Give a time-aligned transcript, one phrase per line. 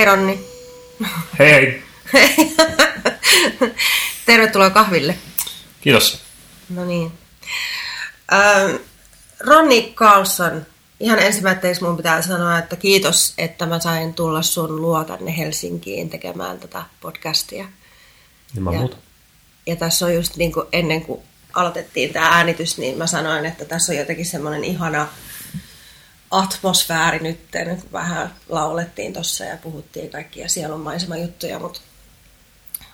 [0.00, 0.46] Hei Ronni.
[1.38, 1.82] Hei hei.
[4.26, 5.14] Tervetuloa kahville.
[5.80, 6.18] Kiitos.
[6.68, 7.12] No niin.
[8.32, 8.76] Ähm,
[9.40, 10.66] Ronni Carlson,
[11.00, 16.10] ihan ensimmäiseksi mun pitää sanoa, että kiitos, että mä sain tulla sun luo tänne Helsinkiin
[16.10, 17.64] tekemään tätä podcastia.
[18.56, 18.96] Ilman Ja- muuta.
[19.66, 21.20] Ja tässä on just niin kuin ennen kuin
[21.54, 25.08] aloitettiin tämä äänitys, niin mä sanoin, että tässä on jotenkin semmoinen ihana
[26.30, 27.40] atmosfääri nyt.
[27.64, 31.80] Nyt vähän laulettiin tuossa ja puhuttiin kaikkia sielunmaisema juttuja, mutta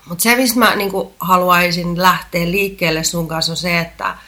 [0.08, 4.18] mut se, mistä mä niin haluaisin lähteä liikkeelle sun kanssa, on se, että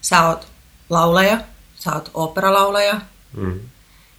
[0.00, 0.46] sä oot
[0.90, 1.38] laulaja,
[1.74, 3.00] sä oot oopperalaulaja,
[3.32, 3.60] Mm.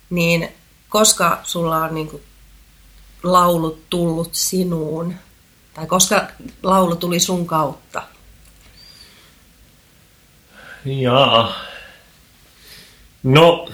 [0.10, 0.50] niin
[0.90, 2.24] koska sulla on niin kuin
[3.24, 5.16] laulut tullut sinuun,
[5.74, 6.28] tai koska
[6.64, 8.04] laulu tuli sun kautta?
[10.86, 11.56] Jaa.
[13.24, 13.70] No,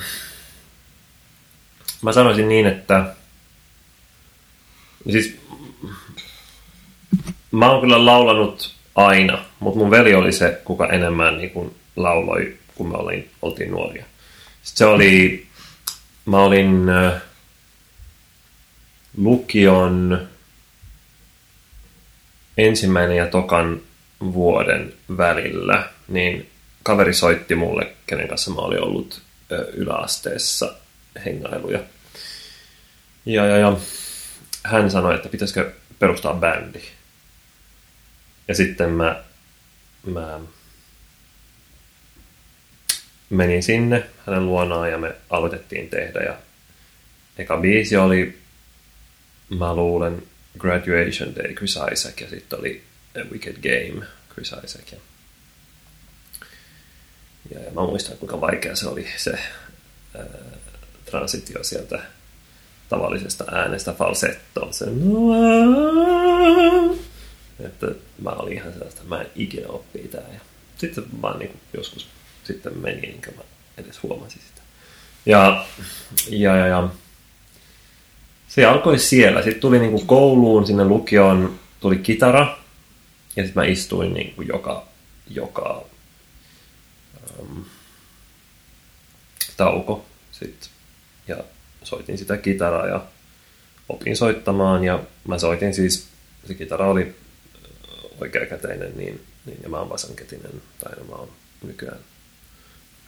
[2.02, 3.16] mä sanoisin niin, että
[5.12, 5.38] siis
[7.52, 12.58] mä oon kyllä laulanut aina, mutta mun veli oli se, kuka enemmän niin kuin lauloi,
[12.76, 14.06] kun me olin, oltiin nuoria.
[14.62, 15.48] Sitten se oli,
[16.26, 17.22] mä olin äh,
[19.18, 20.28] lukion
[22.58, 23.82] ensimmäinen ja tokan
[24.22, 26.50] vuoden välillä, niin
[26.84, 30.74] kaveri soitti mulle, kenen kanssa mä olin ollut ö, yläasteessa
[31.26, 31.84] hengailuja.
[33.26, 33.78] Ja, ja, ja
[34.64, 36.82] hän sanoi, että pitäisikö perustaa bändi.
[38.48, 39.24] Ja sitten mä,
[40.06, 40.40] mä
[43.30, 46.20] menin sinne hänen luonaan ja me aloitettiin tehdä.
[46.20, 46.38] Ja
[47.38, 48.38] eka biisi oli,
[49.50, 50.24] mä luulen,
[50.58, 52.84] Graduation Day Chris Isaac ja sitten oli
[53.16, 54.92] A Wicked Game Chris Isaac.
[54.92, 54.98] Ja,
[57.50, 59.40] ja, ja mä muistan kuinka vaikea se oli se
[60.18, 60.24] ää,
[61.10, 62.00] transitio sieltä
[62.90, 64.74] tavallisesta äänestä falsettoon.
[64.74, 64.86] Se,
[67.60, 67.88] että
[68.22, 70.34] mä olin ihan sellaista, mä en ikinä oppii tää.
[70.34, 70.40] Ja
[70.78, 72.08] sitten vaan niin joskus
[72.44, 73.42] sitten meni, enkä mä
[73.78, 74.62] edes huomasin sitä.
[75.26, 75.66] Ja,
[76.30, 76.90] ja, ja, ja
[78.48, 79.42] se alkoi siellä.
[79.42, 82.58] Sitten tuli niin kuin kouluun, sinne lukioon, tuli kitara.
[83.36, 84.86] Ja sitten mä istuin niin kuin joka,
[85.30, 85.86] joka
[87.40, 87.60] ähm,
[89.58, 90.06] tauko.
[90.32, 90.70] Sit.
[91.30, 91.44] Ja
[91.84, 93.06] soitin sitä kitaraa ja
[93.90, 94.84] opin soittamaan.
[94.84, 96.08] Ja mä soitin siis,
[96.48, 97.16] se kitara oli
[98.22, 100.62] oikeakäteinen, niin, niin ja mä oon vasenkätinen.
[100.80, 101.32] Tai no mä oon
[101.68, 102.00] nykyään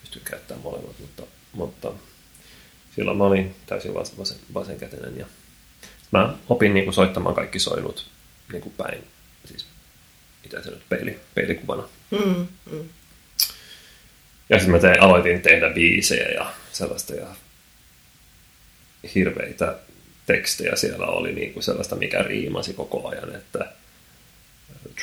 [0.02, 1.24] pystyn käyttämään molemmat, mutta,
[1.54, 1.92] mutta
[2.96, 5.26] silloin mä olin täysin vas- vasen, vasenkätinen ja
[6.12, 8.08] mä opin niin kuin, soittamaan kaikki soinut
[8.52, 9.04] niin kuin päin,
[9.46, 9.66] siis
[10.44, 11.84] mitä se nyt peili, peilikuvana.
[12.12, 12.90] Mm, mm.
[14.50, 17.28] Ja sitten mä tein, aloitin tehdä biisejä ja sellaista ja
[19.16, 19.76] hirveitä
[20.26, 23.66] tekstejä siellä oli niin kuin sellaista, mikä riimasi koko ajan, että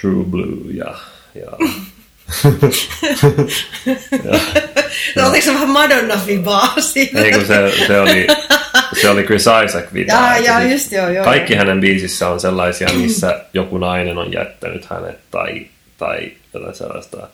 [0.00, 0.94] True Blue ja,
[1.34, 1.50] ja
[5.16, 7.20] No, oliko se vähän Madonna-vibaa siinä?
[7.20, 8.26] Ei kun se, se, oli,
[9.00, 10.16] se oli Chris Isaac video.
[10.16, 11.25] Jaa, jaa, just joo, joo.
[11.25, 15.66] Kaikki hänen biisissä on sellaisia, missä joku nainen on jättänyt hänet tai,
[15.98, 17.28] tai jotain sellaista.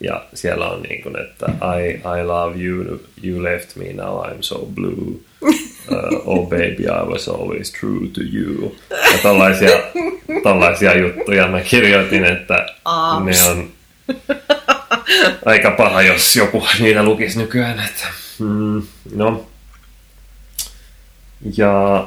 [0.00, 1.46] Ja siellä on niin kuin, että
[1.78, 5.20] I, I love you, you left me, now I'm so blue.
[5.42, 8.76] Uh, oh baby, I was always true to you.
[8.90, 9.70] Ja tällaisia,
[10.42, 13.24] tällaisia juttuja mä kirjoitin, että Aaps.
[13.26, 13.70] ne on
[15.44, 17.78] aika paha, jos joku niitä lukisi nykyään.
[17.78, 18.06] Että,
[18.38, 18.82] mm,
[19.14, 19.46] no.
[21.56, 22.06] Ja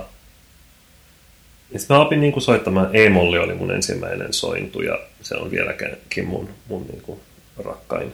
[1.78, 6.50] sitten mä opin niinku soittamaan, E-molli oli mun ensimmäinen sointu ja se on vieläkin mun,
[6.68, 7.20] mun niinku
[7.58, 8.14] rakkain,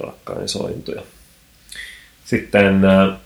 [0.00, 0.92] rakkain sointu.
[0.92, 1.02] Ja
[2.24, 3.18] sitten äh,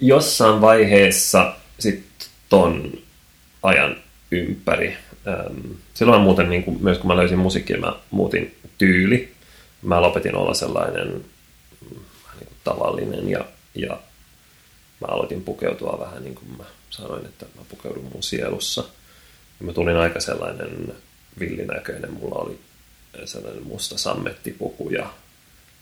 [0.00, 2.92] jossain vaiheessa sitten ton
[3.62, 3.96] ajan
[4.30, 4.96] ympäri,
[5.28, 9.32] ähm, silloin muuten niinku, myös kun mä löysin musiikkia, mä muutin tyyli.
[9.82, 13.44] Mä lopetin olla sellainen mm, vähän niinku tavallinen ja,
[13.74, 14.00] ja
[15.00, 18.84] mä aloitin pukeutua vähän niin kuin mä sanoin, että mä pukeudun mun sielussa.
[19.60, 20.94] Ja mä tulin aika sellainen
[21.40, 22.12] villinäköinen.
[22.12, 22.58] Mulla oli
[23.24, 25.12] sellainen musta sammettipuku ja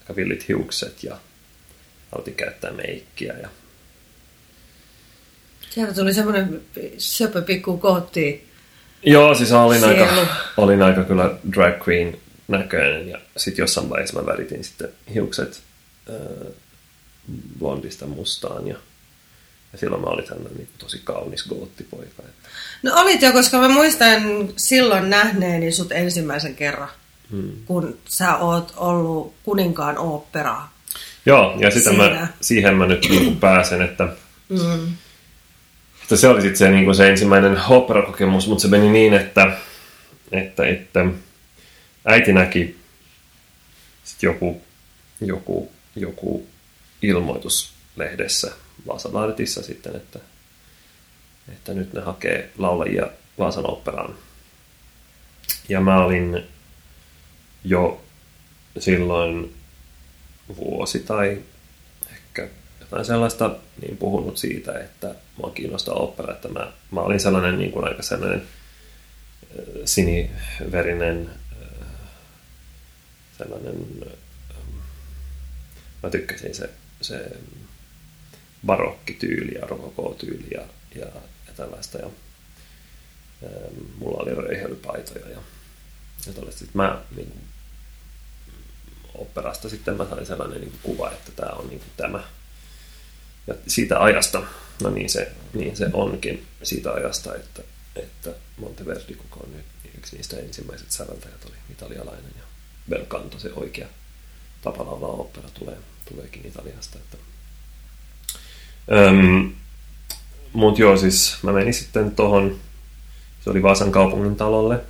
[0.00, 1.17] aika villit hiukset ja
[2.12, 3.34] aloitin käyttää meikkiä.
[3.43, 3.49] Ja...
[5.70, 6.61] Sieltä tuli semmoinen
[6.99, 8.46] söpö pikku kootti.
[9.02, 10.02] Joo, siis olin Sielu.
[10.02, 10.26] aika,
[10.56, 12.19] olin aika kyllä drag queen
[12.49, 15.62] näköinen ja sitten jossain vaiheessa mä väritin sitten hiukset
[16.11, 16.52] äh,
[17.58, 18.76] blondista mustaan ja,
[19.72, 22.22] ja silloin mä olin tämmöinen niin tosi kaunis goottipoika.
[22.22, 22.49] Että,
[22.82, 24.22] No olit jo, koska mä muistan
[24.56, 26.88] silloin nähneeni sut ensimmäisen kerran,
[27.31, 27.52] hmm.
[27.67, 30.73] kun sä oot ollut kuninkaan oopperaa.
[31.26, 32.11] Joo, ja sitä Siinä.
[32.11, 34.08] mä, siihen mä nyt niin pääsen, että
[34.49, 34.93] Mm.
[36.00, 39.56] Mutta se oli sitten se, niin se ensimmäinen operakokemus, mutta se meni niin, että,
[40.32, 41.06] että, että
[42.05, 42.78] äiti näki
[44.05, 44.62] sit joku,
[45.20, 46.46] joku, joku
[47.02, 48.52] ilmoitus lehdessä
[48.87, 50.19] Vaasalaadetissa sitten, että,
[51.52, 53.06] että nyt ne hakee laulajia
[53.38, 54.14] Vaasan operaan.
[55.69, 56.44] Ja mä olin
[57.67, 58.05] jo
[58.79, 59.55] silloin
[60.57, 61.43] vuosi tai
[62.11, 62.49] ehkä
[62.81, 67.73] jotain sellaista niin puhunut siitä, että mua kiinnostaa opera, että mä, mä olin sellainen niin
[67.73, 68.43] kuin aika sellainen
[69.85, 71.31] siniverinen
[73.39, 73.87] sellainen
[76.03, 76.71] mä tykkäsin se,
[77.01, 77.31] se
[78.67, 80.63] barokkityyli ja rokokotyyli ja,
[80.95, 81.07] ja,
[81.47, 82.11] ja tällaista ja
[83.99, 85.39] mulla oli röyhelypaitoja ja,
[86.27, 86.59] ja tällaista.
[86.59, 87.33] Sitten mä niin
[89.19, 92.23] operasta sitten mä sain sellainen niin kuva, että tämä on niin tämä.
[93.47, 94.43] Ja siitä ajasta,
[94.83, 97.63] no niin se, niin se onkin siitä ajasta, että,
[97.97, 99.67] että Monteverdi, kuka on nyt
[99.99, 102.43] yksi niistä ensimmäiset säveltäjät, oli italialainen ja
[102.91, 103.87] Belcanto se oikea
[104.63, 105.77] tapa laulaa opera tulee,
[106.09, 106.99] tuleekin Italiasta.
[106.99, 107.17] Että.
[108.93, 109.53] Öm,
[110.53, 112.59] mut joo, siis mä menin sitten tohon,
[113.45, 114.81] se oli Vaasan kaupungin talolle,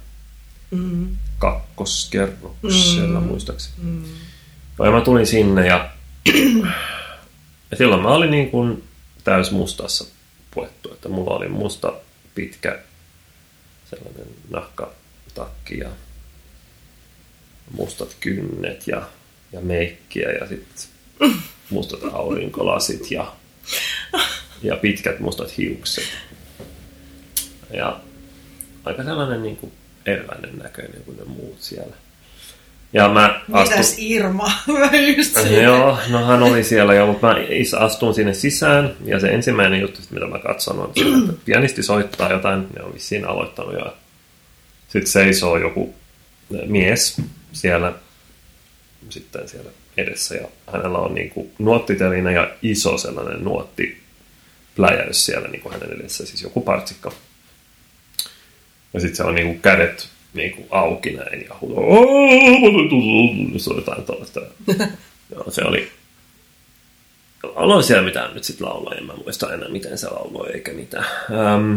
[0.71, 1.17] mm.
[1.39, 3.27] Kakkoskerroksella mm.
[3.27, 3.77] muistaakseni.
[3.83, 4.05] Mm.
[4.85, 5.91] Ja mä tulin sinne ja,
[7.71, 8.85] ja silloin mä olin niin kuin
[9.25, 10.05] täys mustassa
[10.55, 11.93] puettu, että mulla oli musta
[12.35, 12.79] pitkä
[13.91, 15.89] sellainen nahkatakki ja
[17.71, 19.03] mustat kynnet ja,
[19.53, 20.89] ja meikkiä ja sitten
[21.71, 23.33] mustat aurinkolasit ja,
[24.63, 26.09] ja pitkät mustat hiukset.
[27.71, 28.01] Ja
[28.85, 29.73] aika sellainen niin kuin
[30.07, 31.97] erilainen näköinen kuin ne muut siellä.
[32.93, 33.71] Ja mä astu...
[33.71, 34.53] Mitäs Irma?
[35.17, 37.37] Just Joo, no hän oli siellä jo, mutta mä
[37.79, 42.33] astuin sinne sisään ja se ensimmäinen juttu, mitä mä katson, on se, että pianisti soittaa
[42.33, 43.93] jotain, ne on vissiin aloittanut ja
[44.89, 45.95] sitten seisoo joku
[46.67, 47.17] mies
[47.53, 47.93] siellä
[49.09, 54.03] sitten siellä edessä ja hänellä on niin kuin nuottiteline ja iso sellainen nuotti
[54.77, 57.13] pläjäys siellä niin kuin hänen edessä, siis joku partsikka.
[58.97, 61.55] Ja sitten se on niin kuin kädet niin kuin auki näin ja
[63.59, 64.41] se on jotain tuollaista.
[65.33, 65.91] Joo, se oli
[67.55, 71.07] Aloin siellä mitään nyt sitten laulaa, en mä muista enää miten se lauloi eikä mitään.
[71.31, 71.77] Ähm,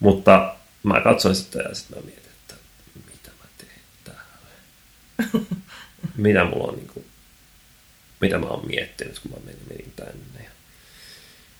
[0.00, 2.54] mutta mä katsoin sitä ja sitten mä mietin, että
[2.94, 5.46] mitä mä teen täällä.
[6.16, 7.04] mitä mulla on niin kuin,
[8.20, 10.44] mitä mä oon miettinyt, kun mä menin, menin tänne.
[10.44, 10.50] Ja,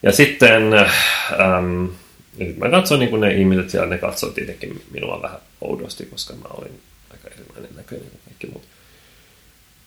[0.02, 1.86] ja sitten ähm,
[2.38, 6.48] ja mä katsoin niin ne ihmiset siellä, ne katsoivat tietenkin minua vähän oudosti, koska mä
[6.50, 6.80] olin
[7.10, 8.64] aika erilainen näköinen kuin kaikki muut.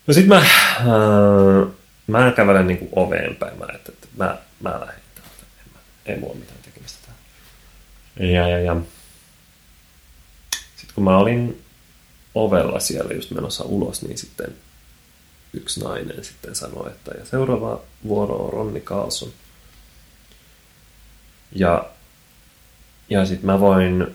[0.08, 1.68] No sit mä, äh,
[2.08, 5.80] mä kävelen niin kuin oveen päin, mä että, että mä, mä lähden täältä, en, mä,
[6.06, 8.34] ei mulla mitään tekemistä täällä.
[8.34, 8.76] Ja, ja, ja.
[10.76, 11.64] Sitten kun mä olin
[12.36, 14.56] ovella siellä just menossa ulos, niin sitten
[15.54, 19.30] yksi nainen sitten sanoi, että ja seuraava vuoro on Ronni Carlson.
[21.56, 21.90] Ja
[23.12, 24.08] ja sitten mä voin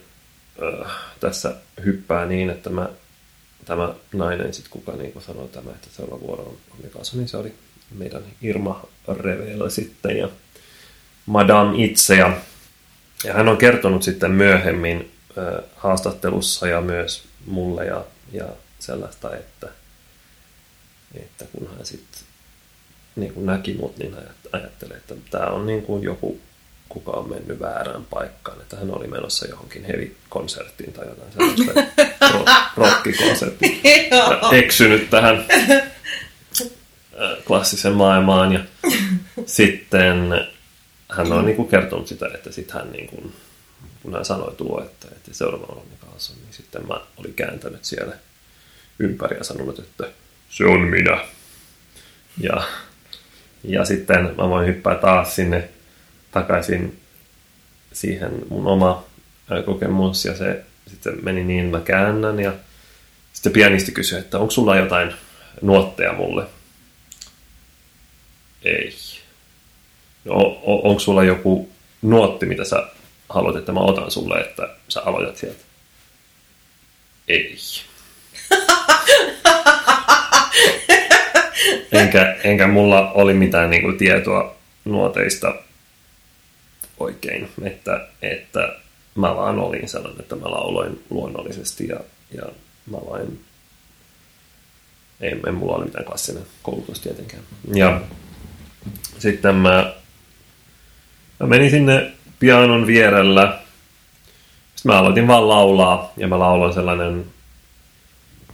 [0.63, 2.89] äh, tässä hyppää niin, että mä,
[3.65, 7.55] tämä nainen, sit kuka niin sanoi tämä, että seuraava vuoro on Mikasa, niin se oli
[7.99, 10.29] meidän Irma Revel sitten ja
[11.27, 12.17] Madame itse.
[12.17, 12.37] Ja,
[13.25, 18.49] ja hän on kertonut sitten myöhemmin äh, haastattelussa ja myös mulle ja, ja
[18.79, 19.69] sellaista, että,
[21.15, 22.21] että kun hän sitten
[23.17, 24.17] niin kuin näki mut, niin
[24.53, 26.41] ajattelee, että tämä on niin kuin joku
[26.89, 28.61] kuka on mennyt väärään paikkaan.
[28.61, 31.83] Että hän oli menossa johonkin heavy-konserttiin tai jotain sellaista
[32.77, 33.81] rockikonserttiin.
[34.53, 35.45] eksynyt tähän
[37.47, 38.53] klassisen maailmaan.
[38.53, 38.61] Ja
[39.47, 40.47] sitten
[41.11, 43.33] hän on niin kuin kertonut sitä, että sitten hän, niin kuin,
[44.03, 48.15] kun hän sanoi tuo, että, että seuraava on kanssa, niin sitten mä olin kääntänyt siellä
[48.99, 50.05] ympäri ja sanonut, että
[50.51, 51.25] se on minä.
[52.41, 52.63] Ja,
[53.65, 55.69] ja sitten mä voin hyppää taas sinne
[56.31, 57.01] takaisin
[57.93, 59.05] siihen mun oma
[59.65, 62.53] kokemus ja se sitten meni niin, mä käännän ja
[63.33, 65.13] sitten pianisti kysyi, että onko sulla jotain
[65.63, 66.45] nuotteja mulle?
[68.65, 68.95] Ei.
[70.25, 71.69] No, onko sulla joku
[72.03, 72.87] nuotti, mitä sä
[73.29, 75.61] haluat, että mä otan sulle, että sä aloitat sieltä?
[77.29, 77.57] Ei.
[81.93, 85.55] enkä, enkä mulla oli mitään niin kuin, tietoa nuoteista
[86.99, 88.77] oikein, että, että
[89.15, 92.01] mä vaan olin sellainen, että mä lauloin luonnollisesti ja,
[92.35, 92.43] ja
[92.91, 93.45] mä vain,
[95.21, 97.43] ei, ei mulla ole mitään klassinen koulutus tietenkään.
[97.75, 98.01] Ja
[99.19, 99.95] sitten mä,
[101.41, 103.59] mä menin sinne pianon vierellä.
[104.77, 107.25] Sitten mä aloitin vaan laulaa ja mä laulan sellainen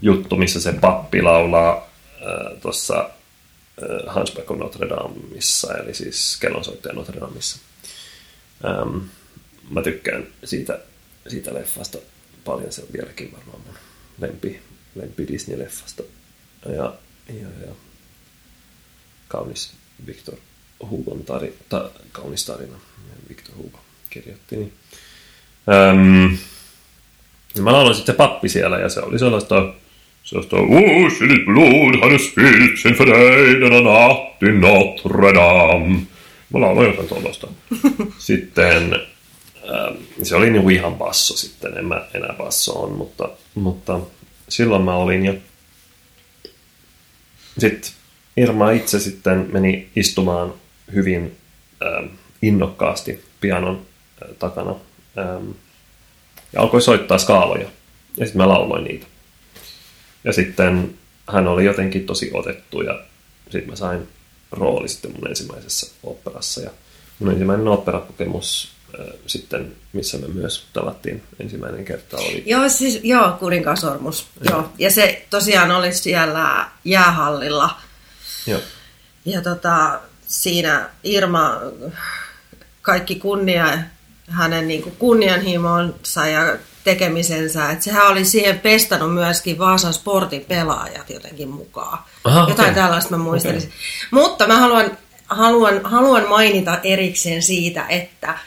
[0.02, 3.10] juttu, missä se pappi laulaa äh, tuossa
[3.82, 7.71] äh, Notre Dameissa, eli siis kellonsoittaja Notre Dameissa.
[8.64, 8.98] Ähm,
[9.70, 10.80] mä tykkään siitä,
[11.28, 11.98] siitä leffasta
[12.44, 13.74] paljon, se on vieläkin varmaan mun
[14.18, 14.60] lempi,
[14.94, 16.02] lempi Disney-leffasta.
[16.66, 16.94] Ja,
[17.28, 17.72] ja, ja
[19.28, 19.72] kaunis
[20.06, 20.34] Victor
[20.90, 22.76] Hugon tari, ta, kaunis tarina,
[23.28, 24.56] Victor Hugo kirjoitti.
[24.56, 24.72] Niin.
[25.68, 26.38] Öm,
[27.60, 29.74] mä lauloin sitten pappi siellä ja se oli sellaista
[30.24, 36.00] sellaista Oh, sitt blod hade spillt sin för dig denna natt Notre Dame.
[36.52, 37.48] Mä lauloin jotain tuollaista.
[38.18, 44.00] Sitten ähm, se oli niinku ihan basso sitten, en mä enää basso on, mutta, mutta
[44.48, 45.34] silloin mä olin jo.
[47.58, 47.90] Sitten
[48.36, 50.54] Irma itse sitten meni istumaan
[50.94, 51.36] hyvin
[51.82, 52.06] ähm,
[52.42, 53.86] innokkaasti pianon
[54.22, 54.74] äh, takana
[55.18, 55.50] ähm,
[56.52, 57.68] ja alkoi soittaa skaaloja.
[58.16, 59.06] Ja sitten mä lauloin niitä.
[60.24, 60.94] Ja sitten
[61.32, 63.00] hän oli jotenkin tosi otettu ja
[63.50, 64.08] sitten mä sain
[64.52, 66.60] rooli sitten mun ensimmäisessä operassa.
[66.60, 66.70] Ja
[67.18, 72.42] mun ensimmäinen operakokemus äh, sitten, missä me myös tavattiin ensimmäinen kerta oli.
[72.46, 74.26] Joo, siis joo, Kuninkasormus.
[74.44, 74.58] Joo.
[74.58, 74.72] joo.
[74.78, 77.76] Ja se tosiaan oli siellä jäähallilla.
[78.46, 78.60] Joo.
[79.24, 81.60] Ja tota, siinä Irma,
[82.82, 83.78] kaikki kunnia
[84.28, 87.70] hänen niin kuin kunnianhimonsa ja tekemisensä.
[87.70, 91.98] Että sehän oli siihen pestannut myöskin Vaasan sportin pelaajat jotenkin mukaan.
[92.24, 92.82] Aha, Jotain okay.
[92.82, 93.68] tällaista mä muistelisin.
[93.68, 93.78] Okay.
[94.10, 98.38] Mutta mä haluan, haluan, haluan mainita erikseen siitä, että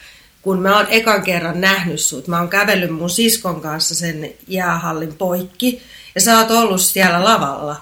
[0.42, 5.14] kun mä oon ekan kerran nähnyt sut, mä oon kävellyt mun siskon kanssa sen jäähallin
[5.14, 5.82] poikki,
[6.16, 7.76] ja sä oot ollut siellä lavalla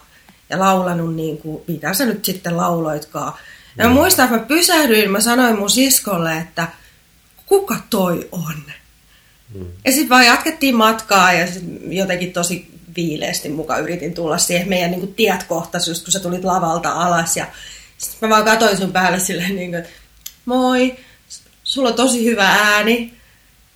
[0.49, 3.33] ja laulanut niin kuin, mitä sä nyt sitten lauloitkaan.
[3.77, 3.95] Ja mä mm.
[3.95, 6.67] muistan, että mä pysähdyin, mä sanoin mun siskolle, että
[7.45, 8.55] kuka toi on?
[9.85, 14.91] Ja sitten vaan jatkettiin matkaa ja sit jotenkin tosi viileästi mukaan yritin tulla siihen meidän
[14.91, 17.37] niin tiet kohtas, just kun sä tulit lavalta alas.
[17.37, 17.47] Ja
[17.97, 19.89] sitten mä vaan katsoin sun päälle silleen, niin että
[20.45, 20.95] moi,
[21.63, 23.13] sulla on tosi hyvä ääni.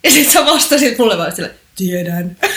[0.04, 2.38] Ja sitten sä vastasit mulle vaan silleen, tiedän.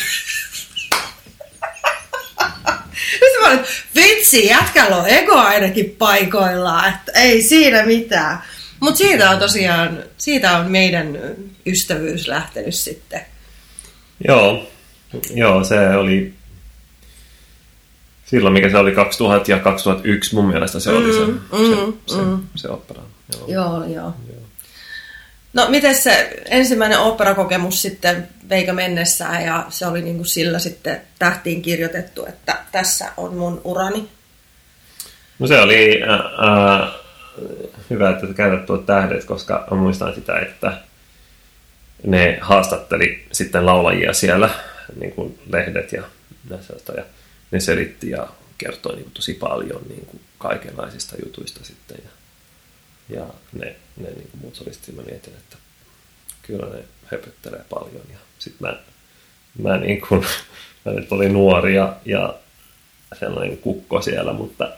[3.11, 8.43] Sitten mä olin, vitsi, jätkällä on ego ainakin paikoillaan, että ei siinä mitään.
[8.81, 11.19] Mutta siitä on tosiaan, siitä on meidän
[11.67, 13.21] ystävyys lähtenyt sitten.
[14.29, 14.67] Joo,
[15.35, 16.35] joo se oli
[18.25, 22.15] silloin, mikä se oli 2000 ja 2001 mun mielestä se oli se, mm, mm, se,
[22.15, 22.43] se, mm.
[22.55, 23.03] se opera.
[23.33, 23.85] Joo, joo.
[23.85, 24.15] joo.
[24.29, 24.41] joo.
[25.53, 31.01] No miten se ensimmäinen operakokemus sitten veikä mennessään ja se oli niin kuin sillä sitten
[31.19, 34.09] tähtiin kirjoitettu, että tässä on mun urani?
[35.39, 37.00] No se oli äh, äh,
[37.91, 40.73] hyvä, että käytät tuot tähdet, koska muistan sitä, että
[42.07, 44.51] ne haastatteli sitten laulajia siellä,
[45.01, 46.03] niin kuin lehdet ja,
[46.51, 47.05] ja
[47.51, 48.29] ne selitti ja
[48.59, 51.99] kertoi niin kuin tosi paljon niin kuin kaikenlaisista jutuista sitten.
[52.05, 52.11] Ja,
[53.17, 55.57] ja ne, ne niin kuin muut solistit, mä mietin, että
[56.43, 58.03] kyllä ne höpöttelee paljon.
[58.13, 58.79] Ja sitten mä,
[59.59, 60.27] mä, niin kuin,
[60.85, 62.35] mä nyt olin nuori ja, ja
[63.19, 64.69] sellainen kukko siellä, mutta,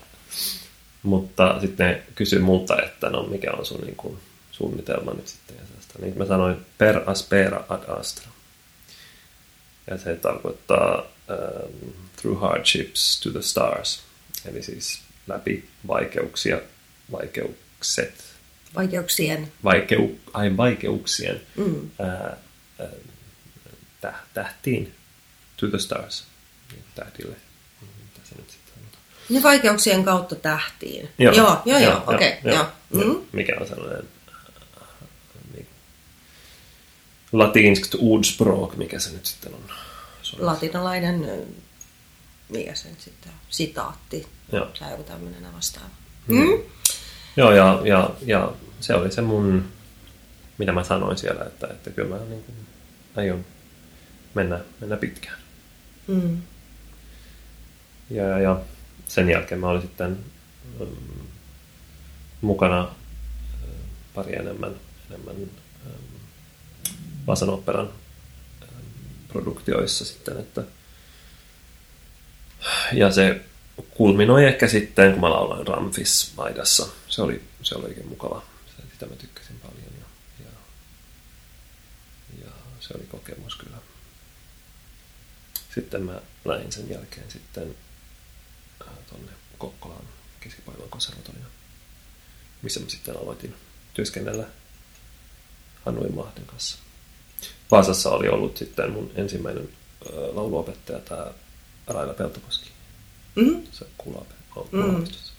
[1.03, 4.19] mutta sitten ne kysyi multa, että no mikä on sun niin kuin,
[4.51, 5.57] suunnitelma nyt sitten.
[5.57, 5.99] Ja sellaista.
[5.99, 8.33] Niin mä sanoin per aspera ad astra.
[9.91, 14.03] Ja se tarkoittaa um, through hardships to the stars.
[14.45, 16.61] Eli siis läpi vaikeuksia,
[17.13, 18.25] vaikeukset.
[18.75, 19.53] Vaikeuksien.
[19.65, 21.41] Vaikeu, ai vaikeuksien.
[21.57, 21.91] Mm.
[21.99, 22.37] Ää,
[24.05, 24.95] ää, tähtiin
[25.57, 26.25] to the stars.
[26.95, 27.37] Tähdille.
[27.81, 28.75] Mitä se nyt sitten
[29.33, 29.53] sanotaan?
[29.55, 31.09] Ne vaikeuksien kautta tähtiin.
[31.19, 32.39] Joo, joo, joo, joo, okei.
[32.39, 32.67] Okay, joo.
[32.91, 33.17] Mm.
[33.33, 34.09] Mikä on sellainen
[37.33, 39.61] latinskt ordspråk, mikä se nyt sitten on?
[40.39, 41.47] Latinalainen,
[42.49, 44.67] mikä se nyt sitten on, sitaatti Joo.
[44.79, 45.89] tai joku tämmöinen vastaava.
[46.27, 46.37] Mm.
[46.37, 46.63] Mm?
[47.37, 49.65] Joo, ja, ja, ja se oli se mun,
[50.59, 52.57] mitä mä sanoin siellä, että, että kyllä mä niin kuin,
[53.17, 53.45] aion
[54.35, 55.39] mennä, mennä pitkään.
[56.07, 56.43] Mm.
[58.11, 58.61] Ja, ja, ja
[59.09, 60.19] sen jälkeen mä olin sitten
[60.81, 60.97] um,
[62.41, 62.95] mukana
[64.15, 64.75] pari enemmän,
[65.11, 65.37] enemmän
[67.27, 67.91] Vasan operan
[69.29, 70.63] produktioissa sitten, että
[72.93, 73.41] ja se
[73.91, 76.89] kulminoi ehkä sitten, kun mä lauloin Ramfis Maidassa.
[77.09, 78.43] Se oli, se oli oikein mukava.
[78.93, 80.05] Sitä mä tykkäsin paljon ja,
[80.45, 80.51] ja,
[82.45, 83.77] ja se oli kokemus kyllä.
[85.75, 87.75] Sitten mä lähdin sen jälkeen sitten
[89.09, 90.05] tuonne Kokkolaan
[90.41, 91.51] keskipaikan konservatorioon,
[92.63, 93.55] missä mä sitten aloitin
[93.95, 94.47] työskennellä
[95.85, 96.79] Hannu Mahden kanssa.
[97.71, 99.69] Vaasassa oli ollut sitten mun ensimmäinen
[100.33, 101.27] lauluopettaja, tämä
[101.87, 102.71] Raila Peltokoski.
[103.37, 103.67] Mm-hmm.
[103.73, 104.35] Se kulape,
[104.73, 104.83] Mm.
[104.83, 105.33] kulapistus.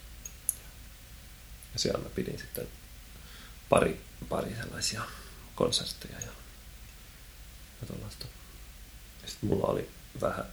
[1.73, 2.67] Ja siellä mä pidin sitten
[3.69, 5.01] pari, pari sellaisia
[5.55, 6.27] konsertteja ja,
[7.81, 8.25] ja tuollaista.
[9.23, 9.89] Ja sitten mulla oli
[10.21, 10.45] vähän,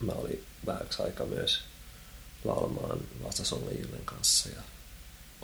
[0.00, 1.60] mä olin vähäksi aikaa myös
[2.44, 4.62] laulamaan Vasa Songajillen kanssa ja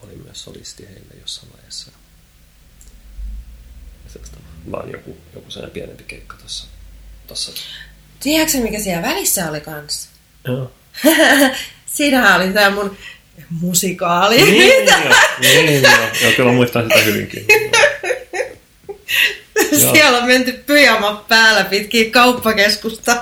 [0.02, 1.90] olin myös solisti heille jossain vaiheessa.
[4.08, 4.36] Sellaista,
[4.70, 6.66] vaan joku, joku sellainen pienempi keikka tuossa.
[7.26, 7.52] tossa.
[8.20, 10.08] Tiedätkö mikä siellä välissä oli kanssa?
[10.44, 10.72] Joo.
[11.86, 12.96] Siinähän oli tämä mun
[13.50, 14.42] musikaali.
[14.42, 15.92] Niin, joo, niin joo.
[16.22, 17.46] joo, kyllä muistan sitä hyvinkin.
[19.92, 23.16] Siellä on menty pyjama päällä pitkin kauppakeskusta.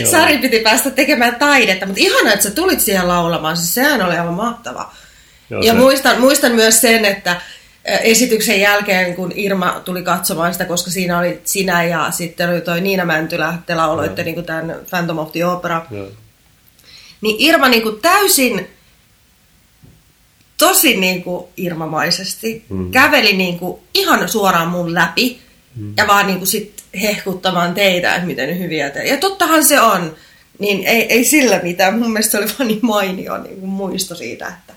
[0.00, 0.10] Joo.
[0.10, 3.56] Sari piti päästä tekemään taidetta, mutta ihana, että sä tulit siihen laulamaan.
[3.56, 4.92] Siis sehän oli aivan mahtava.
[5.50, 7.40] Joo, ja se- muistan, muistan myös sen, että
[7.84, 12.80] esityksen jälkeen, kun Irma tuli katsomaan sitä, koska siinä oli sinä ja sitten oli toi
[12.80, 15.86] Niina Mäntylä, te lauloitte niin tämän Phantom of the Opera.
[15.90, 16.06] Joo.
[17.20, 18.68] Niin Irma niin kuin täysin,
[20.62, 22.90] tosi niin kuin Irmamaisesti, mm.
[22.90, 25.40] käveli niin kuin ihan suoraan mun läpi
[25.76, 25.94] mm.
[25.96, 29.02] ja vaan niin kuin sit hehkuttamaan teitä, että miten hyviä te.
[29.02, 30.14] Ja tottahan se on,
[30.58, 31.98] niin ei, ei sillä mitään.
[31.98, 34.72] Mun mielestä se oli vaan niin mainio niin kuin muisto siitä, että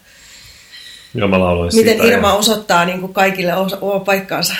[1.13, 2.07] Joo, mä lauloin miten sitä.
[2.07, 2.33] Irma ja...
[2.33, 4.55] osoittaa niin kuin kaikille osa, oma paikkaansa.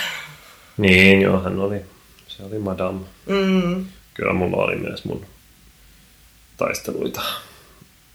[0.78, 1.82] Niin, joo, hän oli,
[2.28, 3.00] se oli madame.
[3.26, 3.86] Mm.
[4.14, 5.26] Kyllä mulla oli myös mun
[6.58, 7.22] taisteluita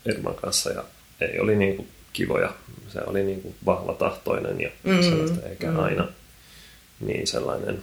[0.06, 0.84] Irman kanssa ja
[1.20, 2.52] ei oli niinku kivoja.
[2.88, 5.78] Se oli niinku vahva tahtoinen ja mm, sellaista, eikä mm.
[5.78, 6.08] aina
[7.00, 7.82] niin sellainen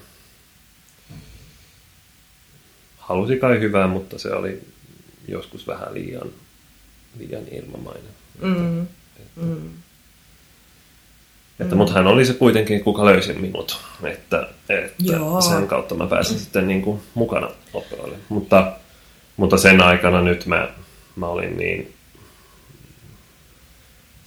[3.08, 4.62] halusi kai hyvää, mutta se oli
[5.28, 6.30] joskus vähän liian,
[7.20, 8.12] liian ilmamainen.
[8.42, 8.82] Mm.
[8.82, 9.70] Että, mm.
[11.60, 13.80] että, mutta hän oli se kuitenkin, kuka löysi minut.
[14.04, 15.42] Että, että Joo.
[15.42, 18.18] sen kautta mä pääsin sitten niin kuin mukana operoille.
[18.30, 18.72] Mutta,
[19.38, 20.70] mutta sen aikana nyt mä,
[21.16, 21.94] mä olin niin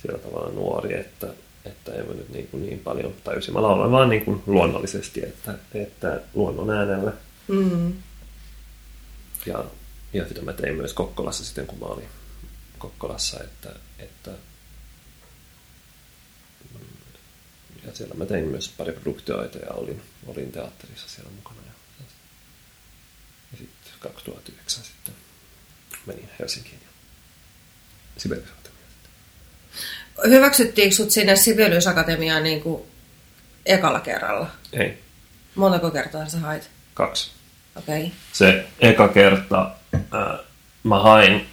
[0.02, 1.26] sillä tavalla nuori, että,
[1.64, 3.54] että en mä nyt niin, kuin niin paljon tajusin.
[3.54, 7.12] Mä laulan vaan niin kuin luonnollisesti, että, että luonnon äänellä.
[7.48, 7.92] Mm.
[9.46, 9.64] Ja,
[10.12, 12.08] ja sitä mä tein myös Kokkolassa sitten, kun mä olin
[12.78, 14.30] Kokkolassa, että, että
[17.86, 21.60] ja siellä mä tein myös pari produktioita ja olin, olin teatterissa siellä mukana.
[21.66, 22.04] Ja,
[23.52, 25.14] ja sitten 2009 sitten
[26.06, 26.88] menin Helsinkiin ja
[28.20, 28.59] sitten.
[30.28, 32.82] Hyväksyttiinkö sut sinne Sibelius Akatemiaan niin kuin
[33.66, 34.50] ekalla kerralla?
[34.72, 34.98] Ei,
[35.54, 36.70] Montako kertaa sä hait?
[36.94, 37.30] kaksi.
[37.76, 38.04] Okei.
[38.04, 38.16] Okay.
[38.32, 39.70] se eka kerta
[40.10, 40.38] ää,
[40.84, 41.46] mä hain,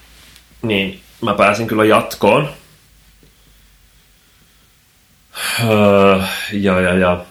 [0.62, 2.54] niin mä pääsin kyllä jatkoon.
[5.64, 7.26] Öö, ja, ja, ja.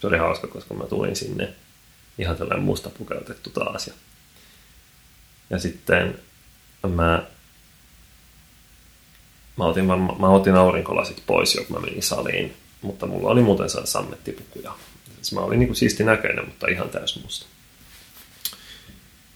[0.00, 1.48] Se oli hauska, koska mä tulin sinne
[2.18, 3.86] ihan tällainen musta pukeutettu taas.
[3.86, 3.92] Ja,
[5.50, 6.18] ja sitten
[6.88, 7.22] mä,
[9.56, 12.54] mä, otin varma, mä otin aurinkolasit pois, jo kun mä menin saliin.
[12.82, 14.74] Mutta mulla oli muuten se sammettipukuja.
[15.14, 17.46] Siis mä olin niin kuin siisti näköinen, mutta ihan täys musta.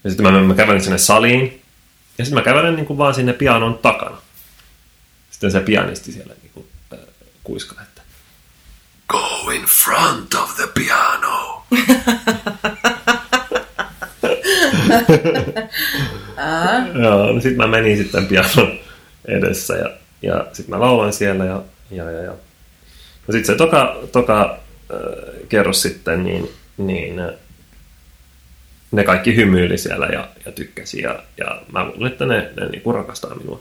[0.04, 1.62] Ja sitten mä, mä kävelin sinne saliin.
[2.18, 4.16] Ja sitten mä kävelen niin kuin vaan sinne pianon takana.
[5.30, 6.98] Sitten se pianisti siellä niin kuin, äh,
[7.44, 8.02] kuiskaa, että
[9.08, 11.62] Go in front of the piano.
[17.02, 18.78] Joo, no sitten mä menin sitten pianon
[19.28, 19.90] edessä ja,
[20.26, 22.30] ja sitten mä lauloin siellä ja, ja, ja, ja.
[23.26, 24.58] No sitten se toka, toka
[24.94, 27.30] äh, kerros sitten, niin, niin äh,
[28.90, 32.92] ne kaikki hymyili siellä ja, ja tykkäsi ja, ja mä luulen, että ne, ne niinku
[32.92, 33.60] rakastaa minua.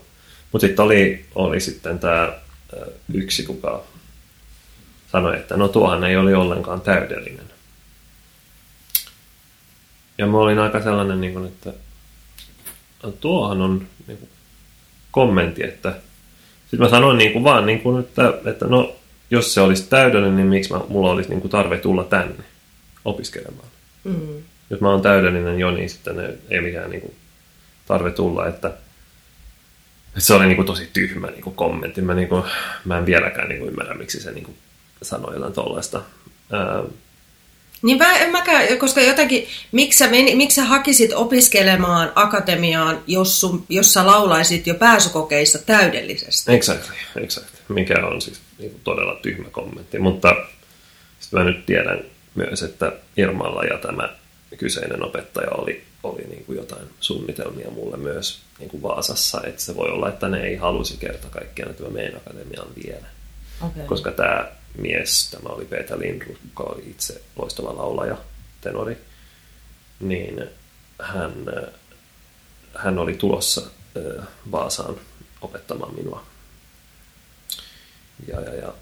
[0.52, 2.32] Mutta sitten oli, oli sitten tämä
[3.14, 3.82] yksi, kuka
[5.12, 7.46] sanoi, että no tuohan ei oli ollenkaan täydellinen.
[10.18, 11.72] Ja mä olin aika sellainen, niin kuin, että
[13.02, 14.30] no tuohan on niin kuin,
[15.10, 15.94] kommentti, että
[16.66, 18.96] sitten mä sanoin niin kuin, vaan, niin kuin, että, että no
[19.30, 22.44] jos se olisi täydellinen, niin miksi mä, mulla olisi niin kuin, tarve tulla tänne
[23.04, 23.68] opiskelemaan.
[24.04, 24.42] Mm.
[24.70, 27.14] Jos mä oon täydellinen jo, niin sitten ei, mikään niin kuin,
[27.86, 32.00] tarve tulla, että, että se oli niin kuin, tosi tyhmä niin kuin, kommentti.
[32.00, 32.42] Mä, niin kuin,
[32.84, 34.56] mä en vieläkään niin kuin, ymmärrä, miksi se niin kuin,
[35.02, 36.02] sanoi jotain tollaista.
[37.82, 43.40] Niin mä, en mäkään, koska jotenkin, miksi sä, meni, miksi sä hakisit opiskelemaan akatemiaan, jos,
[43.40, 46.52] sun, jos sä laulaisit jo pääsykokeissa täydellisesti?
[46.52, 47.56] Exactly, exactly.
[47.68, 49.98] Mikä on siis niin todella tyhmä kommentti.
[49.98, 50.36] Mutta
[51.20, 54.08] sitten mä nyt tiedän myös, että Irmalla ja tämä
[54.58, 59.40] kyseinen opettaja oli, oli niin kuin jotain suunnitelmia mulle myös niin kuin Vaasassa.
[59.44, 63.06] Että se voi olla, että ne ei halusi kerta kaikkiaan, että mä menen akatemiaan vielä.
[63.60, 63.86] Okay.
[63.86, 68.16] Koska tämä mies, tämä oli Peter Lindroth, joka oli itse loistava laulaja,
[68.60, 68.96] tenori,
[70.00, 70.44] niin
[71.02, 71.32] hän,
[72.74, 73.62] hän oli tulossa
[74.52, 74.96] Vaasaan
[75.40, 76.26] opettamaan minua.
[78.28, 78.72] Ja, ja, ja,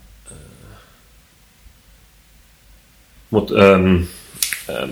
[3.30, 3.96] Mutta ähm,
[4.70, 4.90] ähm,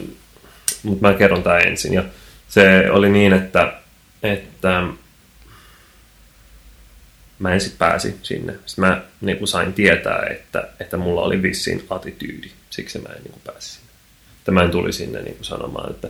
[0.83, 1.95] mut mä kerron tämä ensin.
[1.95, 2.05] Ja
[2.49, 3.73] se oli niin, että,
[4.23, 4.83] että
[7.43, 8.55] mä en sitten pääsi sinne.
[8.67, 13.23] Sitten mä niin kuin sain tietää, että, että mulla oli vissiin attityydi, siksi mä en
[13.23, 13.89] niin kuin pääsi sinne.
[14.39, 16.09] Että mä en tuli sinne niin kuin sanomaan, että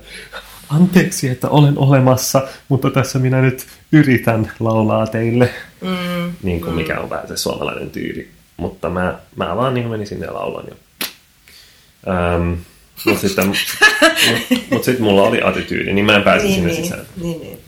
[0.68, 5.50] anteeksi, että olen olemassa, mutta tässä minä nyt yritän laulaa teille.
[5.80, 6.76] Mm, niin kuin mm.
[6.76, 8.28] mikä on vähän se suomalainen tyyli.
[8.56, 10.76] Mutta mä, mä vaan niin menin sinne ja laulan jo.
[12.12, 12.52] Ähm,
[13.06, 13.56] mutta sitten mut,
[14.70, 17.06] mut sit mulla oli attityydi, niin mä en pääse niin, sinne niin, sisään.
[17.22, 17.58] Niin, niin.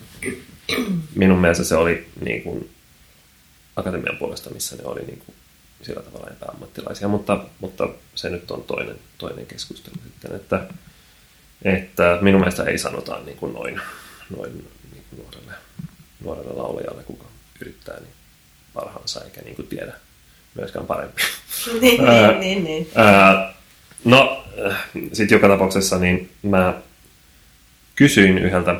[1.15, 2.69] Minun mielestä se oli niin kuin,
[3.75, 5.35] akatemian puolesta, missä ne oli niin kuin,
[5.81, 10.67] sillä tavalla epäammattilaisia, mutta, mutta se nyt on toinen, toinen keskustelu sitten, että,
[11.61, 13.81] että minun mielestä ei sanota niin kuin noin,
[14.37, 15.53] noin niin kuin nuorelle,
[16.23, 17.25] nuorelle laulajalle, kuka
[17.61, 18.13] yrittää niin
[18.73, 19.93] parhaansa eikä niin kuin tiedä
[20.55, 21.21] myöskään parempi.
[21.81, 22.87] niin, niin, niin, niin.
[24.05, 24.43] no,
[25.13, 26.81] sitten joka tapauksessa niin mä
[27.95, 28.75] kysyin yhdeltä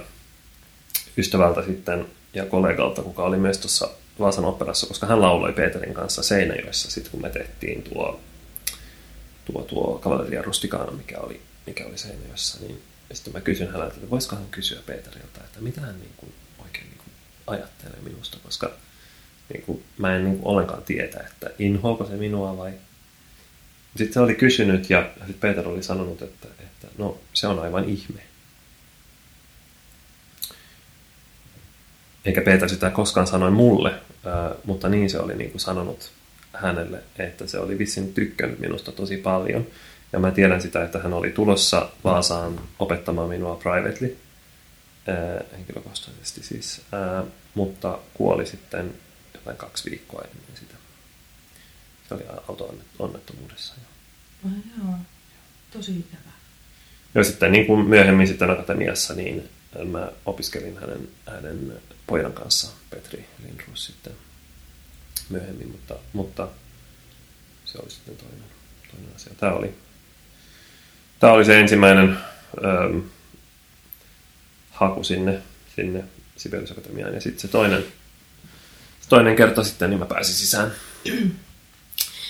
[1.18, 6.24] ystävältä sitten ja kollegalta, kuka oli myös tuossa Vaasan operassa, koska hän lauloi Peterin kanssa
[6.24, 8.20] Seinäjoessa, sitten kun me tehtiin tuo,
[9.46, 12.82] tuo, tuo Cavalleria Rusticana, mikä oli, mikä oli Seinäjoessa, niin
[13.14, 16.86] sitten mä kysyin häneltä, että voisiko hän kysyä Peteriltä, että mitä hän niin kuin oikein
[16.86, 17.14] niin kuin
[17.48, 18.72] ajattelee minusta, koska
[19.54, 22.74] niin kuin, mä en niin kuin ollenkaan tietä, että inhoako se minua vai...
[23.98, 27.90] Sitten se oli kysynyt ja sitten Peter oli sanonut, että, että no se on aivan
[27.90, 28.22] ihme.
[32.26, 33.94] Eikä Peter sitä koskaan sanoi mulle,
[34.64, 36.12] mutta niin se oli niin kuin sanonut
[36.54, 39.68] hänelle, että se oli vissiin tykkännyt minusta tosi paljon.
[40.14, 44.18] Ja mä tiedän sitä, että hän oli tulossa Vaasaan opettamaan minua privately,
[45.58, 46.82] henkilökohtaisesti siis,
[47.54, 48.94] mutta kuoli sitten
[49.34, 50.76] jotain kaksi viikkoa ennen sitä.
[52.08, 53.74] Se oli auto-onnettomuudessa.
[54.46, 54.94] Oh, joo,
[55.74, 56.36] tosi ikävä.
[57.16, 59.50] Ja sitten niin kuin myöhemmin sitten akatemiassa, niin
[59.86, 61.74] mä opiskelin hänen, hänen
[62.08, 64.14] pojan kanssa, Petri Lindroos sitten
[65.30, 66.48] myöhemmin, mutta, mutta
[67.66, 68.44] se oli sitten toinen,
[68.92, 69.34] toinen asia.
[69.40, 69.76] Tämä oli,
[71.20, 72.18] tämä oli se ensimmäinen
[72.66, 73.00] ähm,
[74.72, 75.42] haku sinne,
[75.76, 76.04] sinne
[76.36, 77.86] Sibelius Akatemiaan ja sitten se toinen,
[79.10, 80.72] toinen kerta sitten, niin mä pääsin sisään.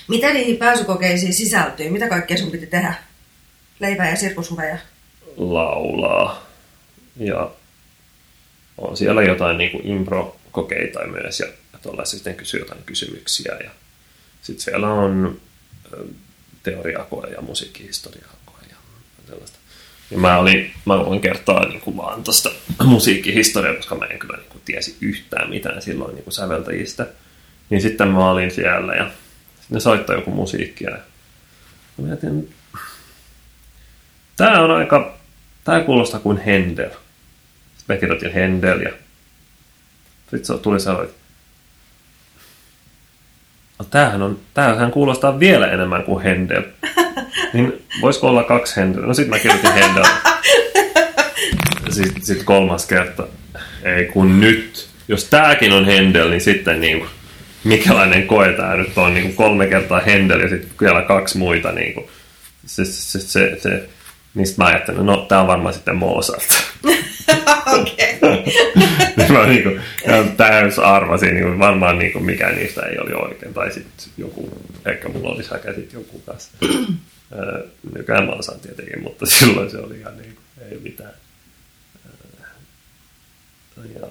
[0.08, 1.90] Mitä niihin pääsykokeisiin sisältyy?
[1.90, 2.94] Mitä kaikkea sun piti tehdä?
[3.80, 4.78] Leipää ja sirkushuveja?
[5.38, 6.48] Laulaa
[7.18, 7.52] ja
[8.78, 11.48] on siellä jotain niin impro-kokeita myös ja,
[11.82, 13.70] tuollaisia sitten kysyy jotain kysymyksiä ja
[14.42, 15.42] sitten siellä on
[16.64, 18.76] teoriakoe ja musiikkihistoriakoe ja
[19.28, 19.58] sellaista.
[20.12, 22.52] Ja mä, olin, mä voin kertoa niin kuin vaan tuosta
[22.84, 27.08] musiikkihistoriaa, koska mä en kyllä niin kuin tiesi yhtään mitään silloin niin kuin säveltäjistä.
[27.70, 29.12] Niin sitten mä olin siellä ja
[29.70, 30.90] ne soittaa joku musiikkia.
[30.90, 30.98] Ja
[31.98, 32.54] mä mietin,
[34.38, 35.18] tää on aika,
[35.64, 36.92] tää kuulostaa kuin Händel
[37.90, 38.92] mä kirjoitin Händel ja
[40.32, 41.26] sitten tuli sellainen, että
[43.80, 46.64] no, tämähän, on, tämähän kuulostaa vielä enemmän kuin Händel.
[47.54, 49.02] Niin voisiko olla kaksi Händel?
[49.02, 50.04] No sitten mä kirjoitin Händel.
[51.90, 53.28] Sitten sit kolmas kerta.
[53.84, 54.90] Ei kun nyt.
[55.08, 57.10] Jos tääkin on Händel, niin sitten niin kuin,
[57.64, 59.14] mikälainen koe tää nyt on.
[59.14, 61.72] Niin kuin kolme kertaa Händel ja sitten vielä kaksi muita.
[61.72, 62.08] Niin kuin.
[62.66, 63.90] Se, se, se, se,
[64.36, 66.48] niin mä ajattelin, no tää on varmaan sitten Mozart.
[67.82, 68.20] Okei.
[69.34, 69.70] mä niinku,
[70.38, 73.54] täys arvasin, niin varmaan niin kuin mikään niistä ei oli oikein.
[73.54, 74.50] Tai sitten joku,
[74.86, 76.52] ehkä mulla oli säkäsit joku kanssa.
[77.96, 81.14] Nykyään mä osaan tietenkin, mutta silloin se oli ihan niin kuin, ei mitään.
[84.00, 84.08] Ja,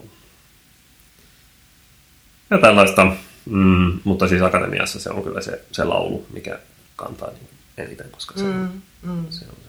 [2.50, 6.58] ja tällaista, mm, mutta siis akatemiassa se on kyllä se, se laulu, mikä
[6.96, 9.26] kantaa niin eniten, koska se, mm, mm.
[9.30, 9.63] se on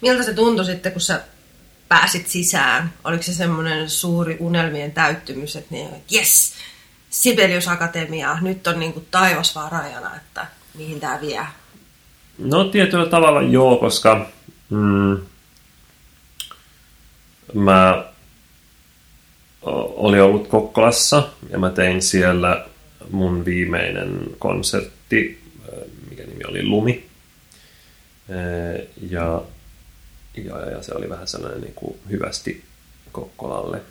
[0.00, 1.20] Miltä se tuntui sitten, kun sä
[1.88, 2.92] pääsit sisään?
[3.04, 6.52] Oliko se semmoinen suuri unelmien täyttymys, että niin, yes,
[7.10, 11.46] Sibelius Akatemia, nyt on niin kuin taivas vaan rajana, että mihin tämä vie?
[12.38, 14.26] No tietyllä tavalla joo, koska
[14.70, 15.18] mm,
[17.54, 18.04] mä
[19.96, 22.66] olin ollut Kokkolassa ja mä tein siellä
[23.10, 25.42] mun viimeinen konsertti,
[26.10, 27.06] mikä nimi oli Lumi.
[29.10, 29.42] Ja
[30.36, 32.64] ja, ja se oli vähän sellainen niin kuin hyvästi
[33.12, 33.82] Kokkolalle.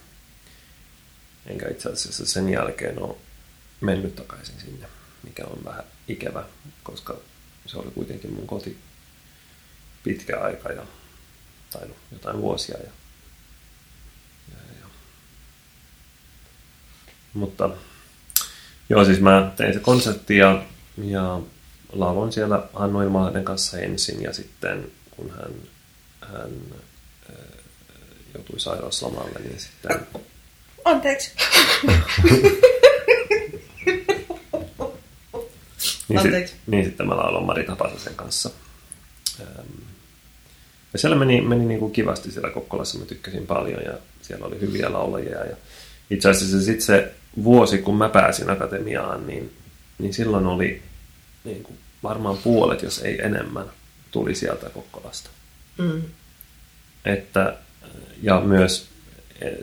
[1.45, 3.15] Enkä itse asiassa sen jälkeen ole
[3.81, 4.87] mennyt takaisin sinne.
[5.23, 6.45] mikä on vähän ikävä,
[6.83, 7.17] koska
[7.65, 8.77] se oli kuitenkin mun koti
[10.03, 10.85] pitkä aika ja
[11.71, 12.77] tai no, jotain vuosia.
[12.77, 12.91] Ja,
[14.51, 14.87] ja, ja.
[17.33, 17.69] Mutta
[18.89, 20.65] joo, siis mä tein se konsertti ja,
[21.03, 21.41] ja
[21.93, 25.51] lauloin siellä Hannu Ilmalainen kanssa ensin ja sitten kun hän,
[26.33, 26.51] hän
[28.33, 30.07] joutui sairauslomalle, niin sitten...
[30.85, 31.31] Anteeksi.
[36.09, 36.53] niin, Anteeksi.
[36.53, 38.49] Sit, niin sitten mä lauloin Mari Tapasasen kanssa.
[40.93, 44.59] Ja siellä meni, meni niin kuin kivasti siellä Kokkolassa, mä tykkäsin paljon ja siellä oli
[44.59, 45.45] hyviä laulajia.
[45.45, 45.55] Ja
[46.09, 49.53] itse asiassa sitten se vuosi, kun mä pääsin akatemiaan, niin,
[49.99, 50.81] niin silloin oli
[51.43, 53.65] niin kuin varmaan puolet, jos ei enemmän,
[54.11, 55.29] tuli sieltä Kokkolasta.
[55.77, 56.01] Mm.
[57.05, 57.57] Että,
[58.21, 58.87] ja myös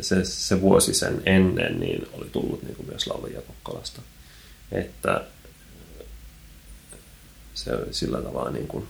[0.00, 4.02] se, se vuosi sen ennen niin oli tullut niin kuin myös laulajia Kokkolasta.
[4.72, 5.24] Että
[7.54, 8.88] se oli sillä tavalla niin kuin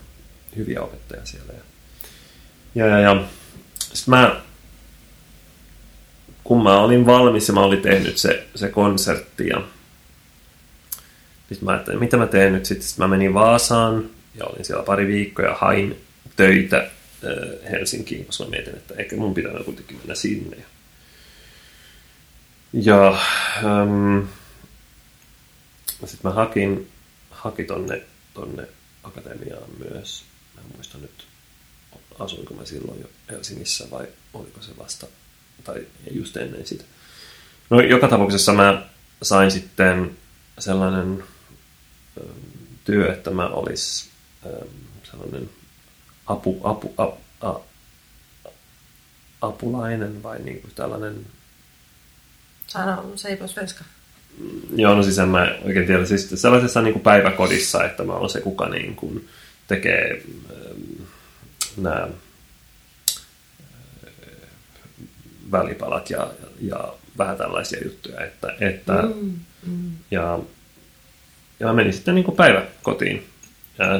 [0.57, 1.53] hyviä opettajia siellä.
[2.75, 3.25] Ja, ja, ja
[4.07, 4.41] mä,
[6.45, 9.63] kun mä olin valmis ja mä olin tehnyt se, se konsertti ja
[11.49, 12.89] sitten mä ajattelin, mitä mä teen nyt sitten.
[12.89, 16.01] Sitten mä menin Vaasaan ja olin siellä pari viikkoa ja hain
[16.37, 16.91] töitä
[17.71, 20.57] Helsinkiin, koska mä mietin, että ehkä mun pitää kuitenkin mennä sinne.
[22.73, 23.09] Ja
[23.57, 24.27] ähm,
[26.07, 26.89] sitten mä hakin,
[27.31, 28.03] hakin tonne,
[28.35, 28.69] tonne
[29.03, 30.25] akatemiaan myös.
[30.55, 31.27] Mä en muista nyt,
[32.19, 35.07] asuinko mä silloin jo Helsingissä vai oliko se vasta,
[35.65, 36.85] tai just ennen sitä.
[37.71, 38.87] No joka tapauksessa mä
[39.23, 40.17] sain sitten
[40.59, 41.25] sellainen
[42.85, 44.11] työ, että mä olisi
[45.11, 45.51] sellainen
[46.27, 47.05] apu, apu, a,
[47.49, 47.61] a,
[49.41, 51.27] apulainen vai niin kuin tällainen...
[52.67, 53.85] Sano, se ei svenska.
[54.77, 56.07] Joo, no siis en mä oikein tiedä.
[56.07, 59.29] Siis sellaisessa niin kuin päiväkodissa, että mä olen se, kuka niin kuin
[59.69, 61.03] tekee ähm,
[61.77, 62.09] nämä
[65.53, 66.31] välipalat ja,
[66.61, 68.25] ja vähän tällaisia juttuja.
[68.25, 69.93] Että, että, mm, mm.
[70.11, 70.39] Ja
[71.63, 73.17] ja mä menin sitten niin kuin päiväkotiin.
[73.17, 73.23] Ja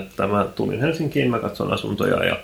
[0.05, 2.41] että mä tulin Helsinkiin, mä katson asuntoja ja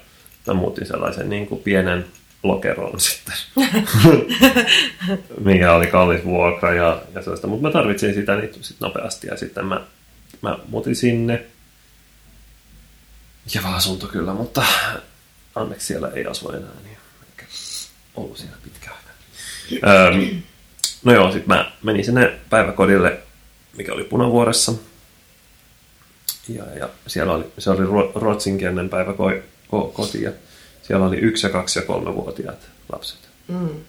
[0.46, 2.06] mä muutin sellaisen niin kuin pienen
[2.42, 3.34] lokeron sitten,
[5.44, 7.46] mikä oli kallis vuokra ja, ja sellaista.
[7.46, 9.80] Mutta mä tarvitsin sitä niin sit nopeasti ja sitten mä,
[10.42, 11.44] mä muutin sinne.
[13.52, 14.64] Kiva asunto kyllä, mutta
[15.54, 16.98] onneksi siellä ei asu enää, niin
[17.30, 17.44] eikä
[18.14, 19.10] ollut siellä pitkä aika.
[20.08, 20.42] Öm,
[21.04, 23.18] no joo, sitten mä menin sinne päiväkodille,
[23.76, 24.72] mikä oli Punavuoressa.
[26.48, 29.32] Ja, ja siellä oli, se oli ruotsinkielinen päivä ko,
[29.68, 30.32] ko, koti ja
[30.82, 33.28] siellä oli yksi ja kaksi ja kolme vuotiaat lapset.
[33.48, 33.84] Mm.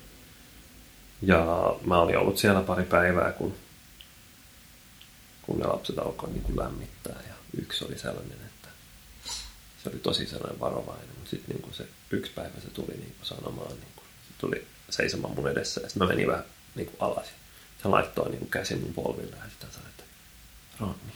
[1.22, 1.45] Ja
[1.86, 3.56] mä olin ollut siellä pari päivää, kun,
[5.41, 7.15] kun ne lapset alkoi niin kuin lämmittää.
[7.28, 8.69] Ja yksi oli sellainen, että
[9.84, 11.10] se oli tosi sellainen varovainen.
[11.15, 14.67] Mutta sitten niin se yksi päivä se tuli niin kuin sanomaan, niin kuin, se tuli
[14.89, 15.82] seisomaan mun edessä.
[15.82, 16.45] Ja sitten mä menin vähän
[16.76, 17.28] niin kuin alas.
[17.82, 20.04] Se laittoi niin kuin käsin mun polville ja sitten sanoi, että
[20.80, 21.13] Ronni,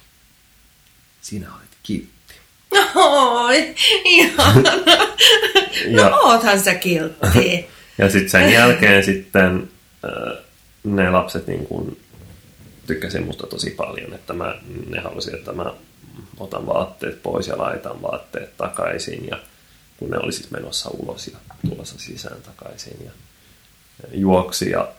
[1.24, 2.34] sinä olet kiltti.
[2.96, 4.72] Oi, ihana.
[5.90, 7.66] No oothan sä kiltti.
[7.98, 9.70] ja sitten sen jälkeen sitten
[10.06, 10.44] äh,
[10.84, 11.98] ne lapset niin kun
[12.88, 14.56] tykkäsin musta tosi paljon, että mä,
[14.90, 15.74] ne halusi, että mä
[16.40, 19.40] otan vaatteet pois ja laitan vaatteet takaisin ja
[19.98, 21.38] kun ne oli siis menossa ulos ja
[21.70, 23.12] tulossa sisään takaisin ja
[24.12, 24.92] juoksi ja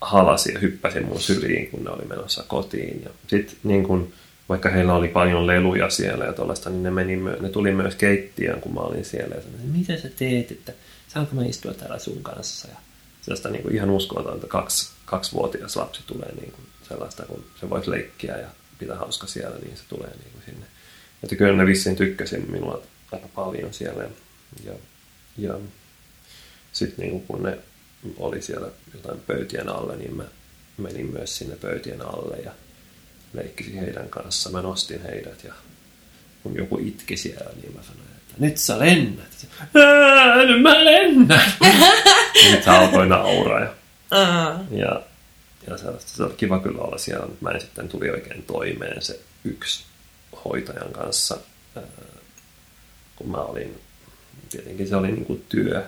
[0.00, 3.02] halasi ja hyppäsi mun syliin, kun ne oli menossa kotiin.
[3.04, 4.12] Ja sitten niin kun
[4.52, 8.60] vaikka heillä oli paljon leluja siellä ja tuollaista, niin ne, meni ne tuli myös keittiöön,
[8.60, 9.34] kun mä olin siellä.
[9.34, 10.72] Ja sanoin, mitä sä teet, että
[11.08, 12.68] saanko mä istua täällä sun kanssa?
[12.68, 12.76] Ja
[13.22, 17.90] sellaista niin kuin ihan uskomatonta, kaksi, kaksivuotias lapsi tulee niin kuin sellaista, kun se voisi
[17.90, 20.66] leikkiä ja pitää hauska siellä, niin se tulee niin kuin sinne.
[21.22, 24.04] Että kyllä ne vissiin tykkäsin minua aika paljon siellä.
[24.64, 24.72] Ja,
[25.38, 25.58] ja
[26.72, 27.58] sitten niin kun ne
[28.16, 30.24] oli siellä jotain pöytien alle, niin mä
[30.78, 32.52] menin myös sinne pöytien alle ja
[33.32, 34.50] leikkisi heidän kanssa.
[34.50, 35.54] Mä nostin heidät ja
[36.42, 39.46] kun joku itki siellä, niin mä sanoin, että nyt sä lennät.
[40.46, 41.52] Nyt mä lennän.
[42.50, 43.60] sitten alkoi nauraa.
[43.60, 43.70] Ja,
[44.12, 44.78] uh-huh.
[44.78, 45.02] ja,
[45.66, 49.20] ja se oli kiva kyllä olla siellä, mutta mä en sitten tuli oikein toimeen se
[49.44, 49.84] yksi
[50.44, 51.38] hoitajan kanssa,
[53.16, 53.80] kun mä olin,
[54.50, 55.84] tietenkin se oli niin kuin työ,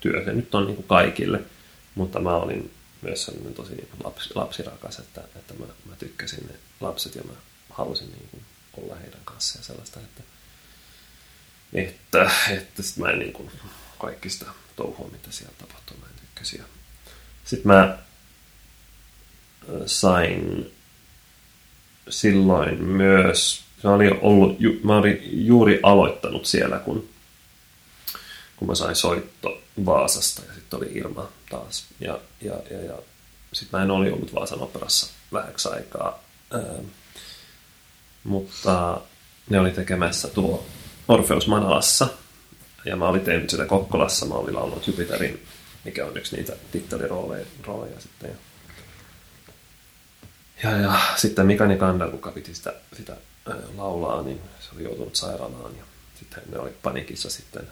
[0.00, 1.40] työ se nyt on niin kuin kaikille,
[1.94, 2.70] mutta mä olin
[3.04, 7.32] myös sellainen tosi niin lapsi, lapsirakas, että, että mä, mä tykkäsin ne lapset ja mä
[7.70, 8.44] halusin niin kuin
[8.76, 10.22] olla heidän kanssa ja sellaista, että,
[11.72, 13.50] että, että sit mä en niin kuin
[13.98, 16.62] kaikki sitä touhua, mitä siellä tapahtui, mä en tykkäsi.
[17.44, 17.98] Sitten mä
[19.86, 20.72] sain
[22.08, 27.13] silloin myös, mä olin, ollut, mä olin juuri aloittanut siellä, kun,
[28.56, 31.84] kun mä sain soitto Vaasasta ja sitten oli Irma taas.
[32.00, 32.98] Ja, ja, ja, ja
[33.52, 36.22] sitten mä en oli ollut Vaasan operassa vähäksi aikaa.
[36.54, 36.86] Ähm,
[38.24, 39.00] mutta
[39.50, 40.66] ne oli tekemässä tuo
[41.08, 42.08] Orfeus Manalassa.
[42.84, 44.26] Ja mä olin tehnyt sitä Kokkolassa.
[44.26, 45.46] Mä olin laulanut Jupiterin,
[45.84, 48.38] mikä on yksi niitä tittelirooleja rooleja sitten.
[50.62, 53.16] Ja, ja sitten Mika Nikander, kuka piti sitä, sitä
[53.76, 55.76] laulaa, niin se oli joutunut sairaalaan.
[55.76, 55.84] Ja
[56.18, 57.68] sitten ne oli panikissa sitten.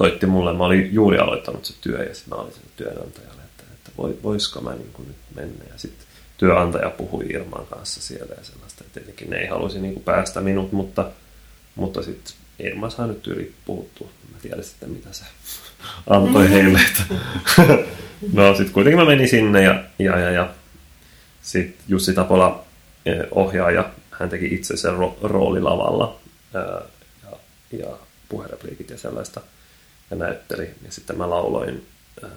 [0.00, 3.64] Soitti mulle, mä olin juuri aloittanut se työ ja sitten mä olin sen työnantajalle, että,
[3.74, 3.90] että
[4.22, 5.64] voisiko mä niin kuin nyt mennä.
[5.72, 6.06] Ja sitten
[6.38, 8.84] työnantaja puhui Irman kanssa siellä ja sellaista.
[8.84, 11.10] Ja tietenkin ne ei halusi niin kuin päästä minut, mutta,
[11.74, 14.08] mutta sitten Irma saa nyt yli puhuttua.
[14.32, 15.24] Mä tiedän sitten, mitä se
[16.10, 16.80] antoi heille.
[18.32, 20.54] no sitten kuitenkin mä menin sinne ja, ja, ja, ja
[21.42, 22.64] sitten Jussi Tapola
[23.06, 26.20] eh, ohjaaja, hän teki itse sen ro- roolilavalla
[26.54, 26.82] ää,
[27.24, 27.36] ja,
[27.78, 27.96] ja
[28.28, 29.40] puherepliikit ja sellaista
[30.10, 30.74] ja näytteli.
[30.84, 31.86] Ja sitten mä lauloin
[32.24, 32.32] ähm,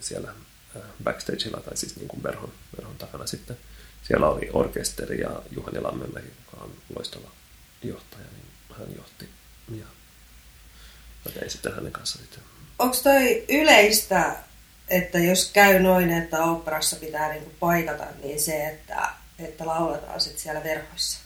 [0.00, 0.34] siellä
[1.04, 3.56] backstageilla tai siis niin kuin verhon, verhon takana sitten.
[4.02, 7.30] Siellä oli orkesteri ja Juhani Lammenmäki, joka on loistava
[7.82, 9.28] johtaja, niin hän johti
[9.68, 9.86] ja
[11.24, 12.42] mä tein sitten hänen kanssa sitten.
[12.78, 14.36] Onko toi yleistä,
[14.88, 20.42] että jos käy noin, että operassa pitää niinku paikata, niin se, että, että lauletaan sitten
[20.42, 21.23] siellä verhossa?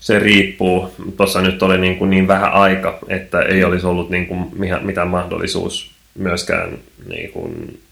[0.00, 0.94] Se riippuu.
[1.16, 4.50] Tuossa nyt oli niin, kuin niin vähän aika, että ei olisi ollut niin kuin
[4.82, 7.82] mitään mahdollisuus myöskään niin kuin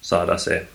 [0.00, 0.66] saada se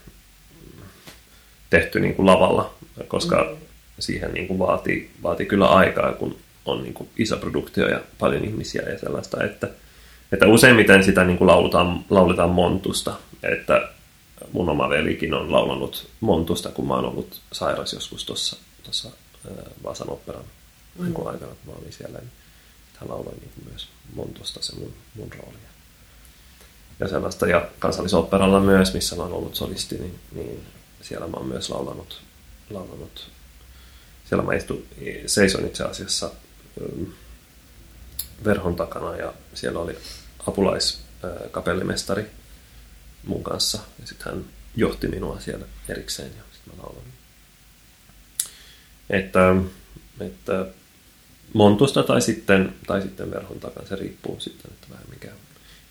[1.69, 2.73] tehty niin kuin lavalla,
[3.07, 3.57] koska mm.
[3.99, 8.45] siihen niin kuin vaatii, vaatii kyllä aikaa, kun on niin kuin iso produktio ja paljon
[8.45, 9.67] ihmisiä ja sellaista, että,
[10.31, 13.89] että useimmiten sitä niin kuin lauletaan, lauletaan montusta, että
[14.51, 18.57] mun oma velikin on laulanut montusta, kun mä oon ollut sairas joskus tuossa
[19.83, 20.45] Vaasan operan
[20.99, 21.05] mm.
[21.05, 22.31] aikana, kun mä olin siellä, niin
[22.95, 25.57] hän lauloi niin kuin myös montusta se mun, mun rooli
[26.99, 27.47] ja sellaista.
[27.47, 30.65] Ja kansallisoperalla myös, missä mä oon ollut solisti, niin, niin
[31.01, 32.21] siellä mä oon myös laulanut,
[32.69, 33.31] laulanut.
[34.29, 34.85] Siellä mä istun,
[35.25, 36.31] seison itse asiassa
[36.81, 37.03] ähm,
[38.45, 39.97] verhon takana ja siellä oli
[40.47, 42.25] apulaiskapellimestari
[43.23, 43.79] mun kanssa.
[44.01, 47.12] Ja sitten hän johti minua siellä erikseen ja sitten mä laulan.
[49.09, 49.55] Että,
[50.19, 50.65] että
[51.53, 55.27] montusta tai sitten, tai sitten verhon takana, se riippuu sitten, että vähän mikä,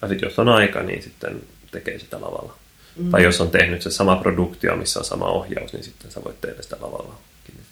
[0.02, 2.56] ja sitten jos on aika, niin sitten tekee sitä lavalla.
[2.96, 3.10] Mm.
[3.10, 6.40] Tai jos on tehnyt se sama produktio, missä on sama ohjaus, niin sitten sä voit
[6.40, 7.18] tehdä sitä lavalla.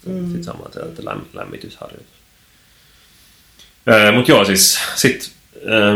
[0.05, 0.25] Mm.
[0.25, 0.69] Sitten sama
[1.03, 2.13] lämm, lämmitysharjoitus.
[4.15, 5.29] Mutta joo, siis sitten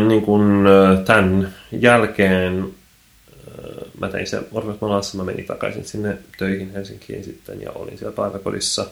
[0.08, 0.66] niin kun,
[1.06, 2.74] tämän jälkeen
[4.00, 8.86] mä tein se Orvesmalassa, mä menin takaisin sinne töihin Helsinkiin sitten ja olin siellä päiväkodissa.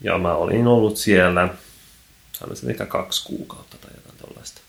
[0.00, 1.48] Ja mä olin ollut siellä,
[2.32, 4.60] sanoisin ehkä kaksi kuukautta tai jotain tällaista.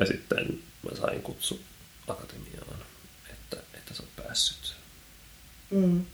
[0.00, 1.60] Ja sitten mä sain kutsu
[2.08, 2.82] akatemiaan,
[3.30, 4.76] että, että sä oot päässyt.
[5.70, 6.04] Mm.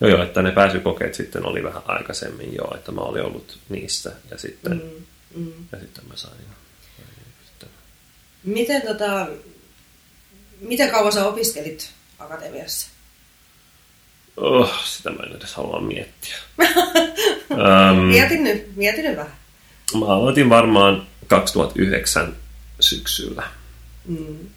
[0.00, 4.12] Joo, joo, että ne pääsykokeet sitten oli vähän aikaisemmin jo, että mä olin ollut niissä
[4.30, 5.04] ja sitten, mm.
[5.44, 5.52] Mm.
[5.72, 6.34] Ja sitten mä sain.
[7.46, 7.68] Sitten.
[8.44, 9.26] Miten, tota,
[10.60, 12.88] miten kauan sä opiskelit akatemiassa?
[14.40, 16.36] Oh, sitä mä en edes halua miettiä.
[17.50, 19.32] um, mietin nyt, mietin nyt vähän.
[19.98, 22.36] Mä aloitin varmaan 2009
[22.80, 23.42] syksyllä.
[24.06, 24.48] Mm.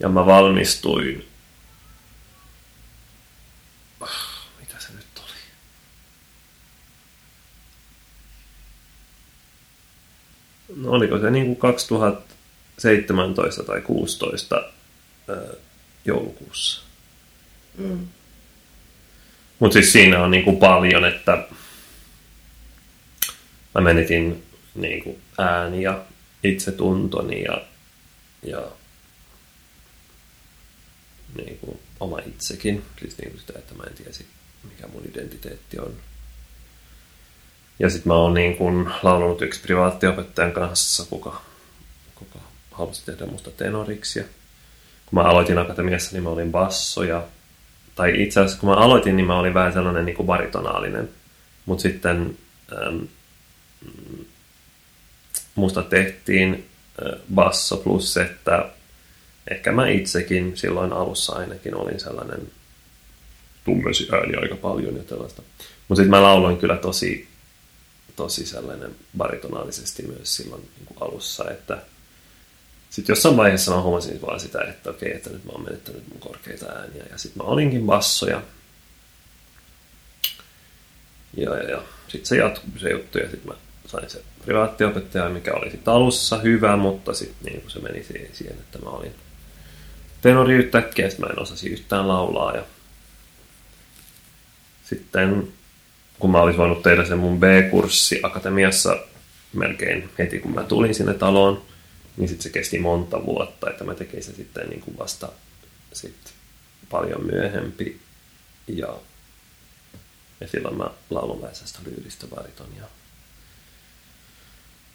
[0.00, 1.28] Ja mä valmistuin...
[4.00, 4.10] Oh,
[4.60, 5.24] mitä se nyt oli?
[10.76, 14.62] No oliko se niin kuin 2017 tai 2016
[16.04, 16.82] joulukuussa.
[17.78, 18.08] Mm.
[19.58, 21.48] Mutta siis siinä on niin kuin paljon, että
[23.74, 24.44] mä menetin
[24.74, 25.98] niin kuin ääniä
[26.44, 27.62] itsetuntoni ja,
[28.42, 28.62] ja
[31.36, 32.84] niin kuin oma itsekin.
[33.00, 34.26] Siis niin kuin sitä, että mä en tiesi,
[34.64, 35.94] mikä mun identiteetti on.
[37.78, 41.42] Ja sitten mä oon niin kuin laulanut yksi privaattiopettajan kanssa, kuka,
[42.14, 42.38] kuka
[42.70, 44.18] halusi tehdä musta tenoriksi.
[44.18, 44.24] Ja
[45.06, 47.22] kun mä aloitin akatemiassa, niin mä olin basso ja
[47.94, 51.08] tai itse asiassa kun mä aloitin, niin mä olin vähän sellainen niin kuin baritonaalinen.
[51.66, 52.38] Mutta sitten
[52.86, 53.08] äm,
[55.54, 56.68] musta tehtiin
[57.34, 58.70] basso plus, että
[59.50, 62.40] ehkä mä itsekin silloin alussa ainakin olin sellainen
[63.64, 65.42] tummesi ääni aika paljon ja tällaista.
[65.88, 67.28] Mutta sitten mä lauloin kyllä tosi,
[68.16, 71.82] tosi sellainen baritonaalisesti myös silloin niin kuin alussa, että
[72.94, 76.20] sitten jossain vaiheessa mä huomasin vaan sitä, että okei, että nyt mä oon menettänyt mun
[76.20, 78.42] korkeita ääniä ja sitten mä olinkin basso ja
[81.36, 81.82] ja, ja, ja.
[82.08, 83.54] sitten se jatkui se juttu ja sitten mä
[83.86, 88.78] sain se privaattiopettaja, mikä oli sitten alussa hyvä, mutta sitten niin se meni siihen, että
[88.78, 89.14] mä olin
[90.22, 92.62] tenori yhtäkkiä, mä en osasi yhtään laulaa ja
[94.84, 95.52] sitten
[96.18, 98.96] kun mä olisin voinut tehdä sen mun B-kurssi akatemiassa
[99.52, 101.73] melkein heti kun mä tulin sinne taloon,
[102.16, 105.28] niin sitten se kesti monta vuotta, että mä tekin se sitten niin kuin vasta
[105.92, 106.34] sit
[106.90, 108.00] paljon myöhempi.
[108.68, 108.96] Ja,
[110.40, 112.84] ja silloin mä laulun väisästä lyylistä baritonia.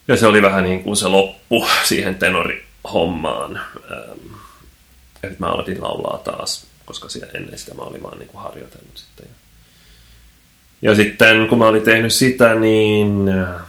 [0.08, 3.58] Ja se oli vähän niin kuin se loppu siihen tenorihommaan.
[3.92, 4.34] Ähm,
[5.24, 8.98] että mä aloitin laulaa taas, koska siellä ennen sitä mä olin vaan niin kuin harjoitellut
[8.98, 9.28] sitten.
[10.82, 13.62] Ja sitten kun mä olin tehnyt sitä, niin äh,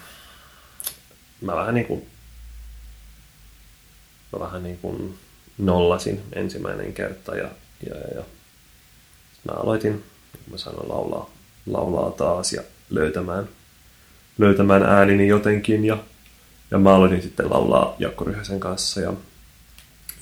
[1.41, 2.10] mä vähän niin kuin,
[4.33, 5.19] mä vähän niin kuin
[5.59, 7.51] nollasin ensimmäinen kerta ja,
[7.87, 8.25] ja, ja, ja.
[9.45, 9.93] mä aloitin,
[10.33, 11.31] niin mä sanoin, laulaa,
[11.67, 13.49] laulaa taas ja löytämään,
[14.39, 15.99] löytämään äänini jotenkin ja,
[16.71, 19.13] ja mä aloitin sitten laulaa Jakko Ryhäsen kanssa ja,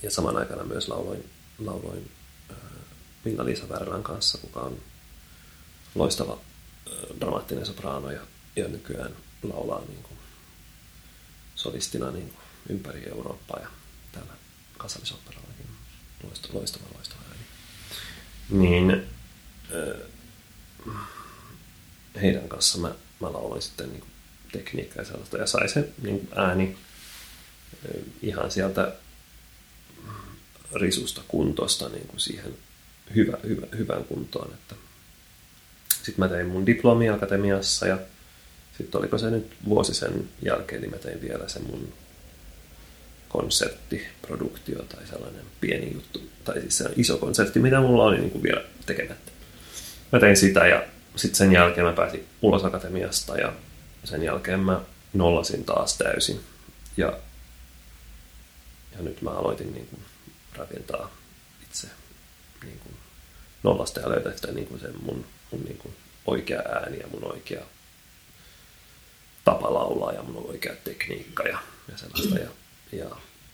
[0.03, 1.25] ja saman aikana myös lauloin,
[1.59, 2.11] lauloin
[2.51, 2.57] äh,
[3.25, 4.77] Minna-Liisa Värlän kanssa, kuka on
[5.95, 8.21] loistava äh, dramaattinen sopraano ja,
[8.57, 10.19] ja nykyään laulaa niin kuin
[11.55, 13.69] solistina niin kuin ympäri Eurooppaa ja
[14.79, 15.67] täällä kansallisoperallakin
[16.23, 17.45] loistava, loistava, loistava ääni.
[18.51, 19.07] Niin
[22.21, 24.05] heidän kanssa mä, mä lauloin sitten niin
[24.53, 26.77] tekniikkaa ja sellaista ja sai se niin ääni
[28.23, 28.93] ihan sieltä
[30.75, 32.55] risusta kuntosta niin kuin siihen
[33.15, 34.55] hyvä, hyvä, hyvään kuntoon.
[34.55, 34.75] Että
[35.89, 37.99] sitten mä tein mun diplomi akatemiassa ja
[38.79, 41.93] sitten oliko se nyt vuosi sen jälkeen, niin mä tein vielä sen mun
[43.29, 48.43] konserttiproduktio tai sellainen pieni juttu, tai siis se iso konsertti, mitä mulla oli niin kuin
[48.43, 49.33] vielä tekemättä.
[50.13, 50.85] Mä tein sitä ja
[51.17, 53.53] sitten sen jälkeen mä pääsin ulos akatemiasta ja
[54.05, 54.81] sen jälkeen mä
[55.13, 56.41] nollasin taas täysin.
[56.97, 57.19] Ja,
[58.97, 60.03] ja nyt mä aloitin niin kuin
[60.57, 61.11] rakentaa
[61.63, 61.89] itse
[62.65, 62.95] niin kuin
[63.63, 65.95] nollasta ja löytää niin kuin sen mun, mun niin kuin
[66.27, 67.65] oikea ääni ja mun oikea
[69.45, 71.59] tapa laulaa ja mun oikea tekniikka ja,
[71.91, 72.39] ja sellaista.
[72.39, 72.49] Ja,
[72.93, 73.07] ja,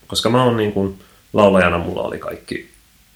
[0.07, 0.99] koska mä oon niin kuin,
[1.33, 2.71] laulajana, mulla oli kaikki,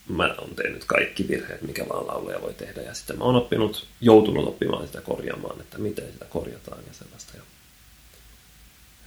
[0.07, 2.81] mä oon tehnyt kaikki virheet, mikä vaan laulaja voi tehdä.
[2.81, 7.37] Ja sitten mä oon oppinut, joutunut oppimaan sitä korjaamaan, että miten sitä korjataan ja sellaista.
[7.37, 7.43] Ja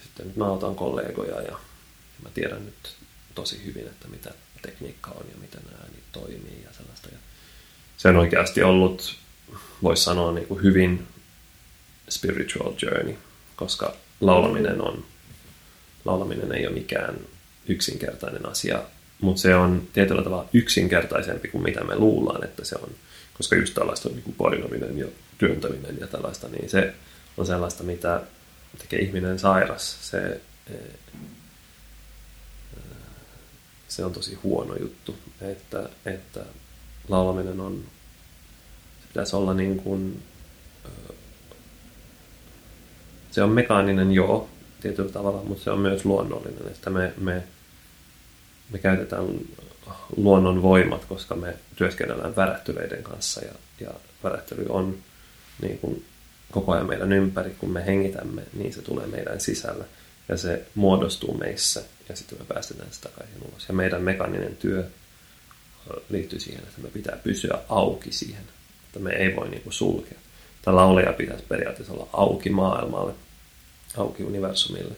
[0.02, 1.58] sitten nyt mä otan kollegoja ja
[2.22, 2.96] mä tiedän nyt
[3.34, 4.30] tosi hyvin, että mitä
[4.62, 7.08] tekniikka on ja miten ääni toimii ja sellaista.
[7.12, 7.18] Ja
[7.96, 9.16] se on oikeasti ollut,
[9.82, 11.06] voisi sanoa, niin kuin hyvin
[12.10, 13.16] spiritual journey
[13.56, 15.04] koska laulaminen on,
[16.04, 17.14] laulaminen ei ole mikään
[17.68, 18.82] yksinkertainen asia,
[19.20, 22.88] mutta se on tietyllä tavalla yksinkertaisempi kuin mitä me luullaan, että se on,
[23.34, 25.06] koska just tällaista niin kuin painaminen ja
[25.38, 26.94] työntäminen ja tällaista, niin se
[27.36, 28.22] on sellaista, mitä
[28.78, 30.10] tekee ihminen sairas.
[30.10, 30.40] Se,
[30.70, 30.74] e,
[33.88, 36.40] se on tosi huono juttu, että, että
[37.08, 37.84] laulaminen on,
[39.00, 40.22] se pitäisi olla niin kuin
[43.32, 44.48] se on mekaaninen joo,
[44.82, 47.42] tietyllä tavalla, mutta se on myös luonnollinen, että me, me,
[48.70, 49.24] me käytetään
[50.16, 53.90] luonnon voimat, koska me työskennellään värähtelyiden kanssa ja, ja
[54.24, 54.98] värähtely on
[55.62, 56.04] niin kuin
[56.50, 59.84] koko ajan meidän ympäri, kun me hengitämme, niin se tulee meidän sisällä
[60.28, 63.68] ja se muodostuu meissä ja sitten me päästetään sitä takaisin ulos.
[63.68, 64.84] Ja meidän mekaaninen työ
[66.08, 68.42] liittyy siihen, että me pitää pysyä auki siihen,
[68.86, 70.18] että me ei voi niin kuin sulkea.
[70.62, 73.12] Tai laulaja pitäisi periaatteessa olla auki maailmalle,
[73.96, 74.94] auki universumille.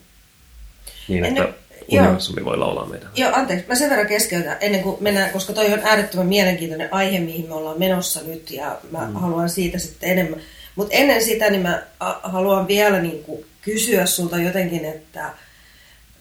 [1.09, 1.55] Niin, että Ennen,
[1.89, 2.51] universumi joo.
[2.51, 3.09] voi laulaa meidän.
[3.17, 3.69] Joo, anteeksi.
[3.69, 7.55] Mä sen verran keskeytän ennen kuin mennään, koska toi on äärettömän mielenkiintoinen aihe, mihin me
[7.55, 9.15] ollaan menossa nyt ja mä mm.
[9.15, 10.41] haluan siitä sitten enemmän.
[10.75, 11.83] Mutta ennen sitä, niin mä
[12.23, 15.35] haluan vielä niin kuin kysyä sulta jotenkin, että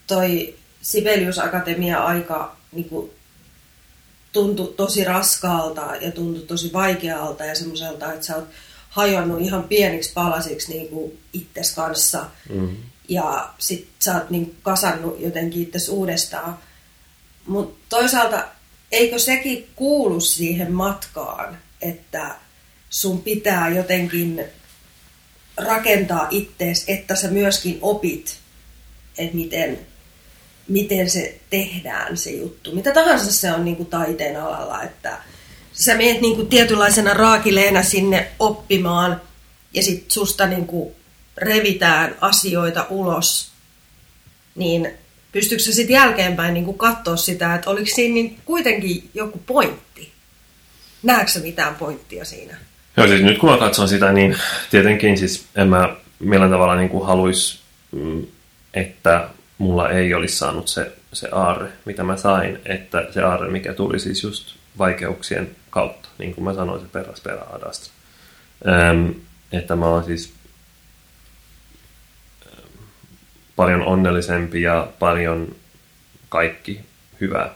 [0.06, 3.10] toi Sibelius Akatemia aika niin kuin
[4.32, 8.48] tuntui tosi raskaalta ja tuntui tosi vaikealta ja semmoiselta, että sä oot
[8.94, 12.26] hajonnut ihan pieniksi palasiksi niin kuin itses kanssa.
[12.48, 12.76] Mm.
[13.08, 16.58] Ja sit sä oot niin kasannut jotenkin itses uudestaan.
[17.46, 18.44] Mutta toisaalta
[18.92, 22.34] eikö sekin kuulu siihen matkaan, että
[22.90, 24.44] sun pitää jotenkin
[25.56, 28.38] rakentaa ittees, että sä myöskin opit,
[29.18, 29.78] että miten,
[30.68, 32.74] miten se tehdään se juttu.
[32.74, 35.18] Mitä tahansa se on niin kuin taiteen alalla, että
[35.74, 39.20] sä menet niin kuin tietynlaisena raakileena sinne oppimaan
[39.72, 40.94] ja sitten susta niin kuin
[41.38, 43.50] revitään asioita ulos,
[44.54, 44.90] niin
[45.32, 50.12] pystyykö sä sitten jälkeenpäin niin kuin katsoa sitä, että oliko siinä niin kuitenkin joku pointti?
[51.02, 52.56] Näetkö mitään pointtia siinä?
[52.96, 54.36] Joo, siis nyt kun mä katson sitä, niin
[54.70, 57.58] tietenkin siis en mä millään tavalla niin haluaisi,
[57.92, 58.26] mm,
[58.74, 63.72] että mulla ei olisi saanut se, se aarre, mitä mä sain, että se aarre, mikä
[63.72, 67.90] tuli siis just vaikeuksien kautta, niin kuin mä sanoin, se peräs perä adasta.
[68.68, 69.10] Ähm,
[69.52, 70.34] että mä oon siis
[73.56, 75.54] paljon onnellisempi ja paljon
[76.28, 76.80] kaikki
[77.20, 77.50] hyvä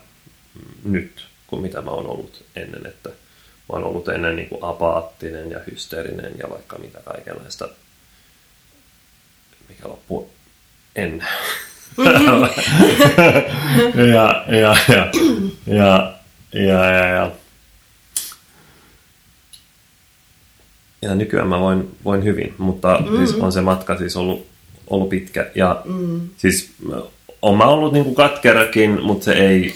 [0.84, 3.14] nyt kuin mitä mä oon ollut ennen, että mä
[3.68, 7.68] oon ollut ennen niin kuin apaattinen ja hysteerinen ja vaikka mitä kaikenlaista,
[9.68, 10.30] mikä loppuu
[10.96, 11.26] en.
[14.12, 15.10] ja, ja, ja,
[15.66, 16.18] ja,
[16.52, 17.06] ja, ja, ja.
[17.06, 17.30] Ja
[21.02, 23.16] nykyään mä voin, voin hyvin, mutta mm-hmm.
[23.16, 24.46] siis on se matka siis ollut,
[24.86, 25.50] ollut pitkä.
[25.54, 26.20] Ja mm.
[26.36, 26.72] siis
[27.42, 29.74] on mä ollut niin kuin katkerakin, mutta se ei,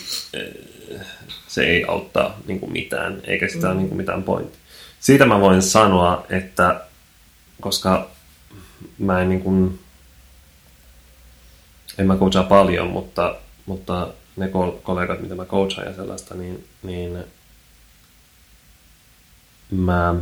[1.49, 3.71] se ei auttaa niin kuin mitään, eikä sitä mm.
[3.71, 4.59] ole niin kuin mitään pointti.
[5.01, 6.81] Siitä mä voin sanoa, että
[7.61, 8.11] koska
[8.99, 9.79] mä en niin kuin,
[11.99, 14.51] en mä coachaa paljon, mutta, mutta ne
[14.83, 17.25] kollegat, mitä mä coachaan ja sellaista, niin, niin
[19.71, 20.15] mä,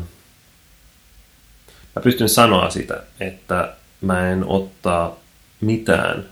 [1.97, 5.21] mä pystyn sanoa sitä, että mä en ottaa
[5.61, 6.29] mitään,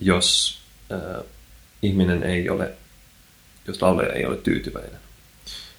[0.00, 0.58] jos
[0.92, 1.24] äh,
[1.82, 2.72] ihminen ei ole,
[3.66, 5.00] jos laulaja ei ole tyytyväinen.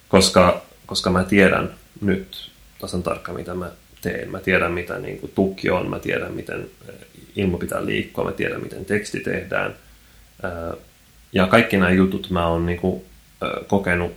[0.08, 3.70] Koska, koska mä tiedän nyt tasan tarkkaan, mitä mä
[4.02, 4.30] teen.
[4.30, 6.70] Mä tiedän, mitä niin kuin, tukki on, mä tiedän, miten
[7.36, 9.74] ilma pitää liikkua, mä tiedän, miten teksti tehdään.
[11.32, 13.04] Ja kaikki nämä jutut mä oon niin kuin,
[13.66, 14.12] kokenut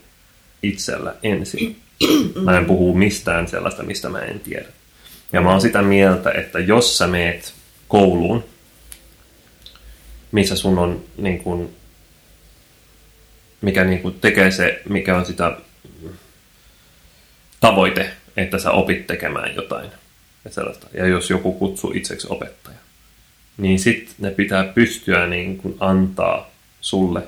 [0.63, 1.81] itsellä ensin.
[2.43, 4.65] Mä en puhu mistään sellaista, mistä mä en tiedä.
[5.33, 7.53] Ja mä oon sitä mieltä, että jos sä meet
[7.87, 8.43] kouluun,
[10.31, 11.75] missä sun on niin kuin,
[13.61, 15.57] mikä niin kuin tekee se, mikä on sitä
[17.59, 19.91] tavoite, että sä opit tekemään jotain.
[20.45, 20.87] Ja, sellaista.
[20.93, 22.77] ja jos joku kutsuu itseksi opettaja,
[23.57, 27.23] niin sitten ne pitää pystyä niin kuin antaa sulle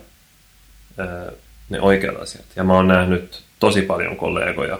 [0.97, 1.31] ää,
[1.69, 2.45] ne oikeat asiat.
[2.55, 4.79] Ja mä oon nähnyt tosi paljon kollegoja,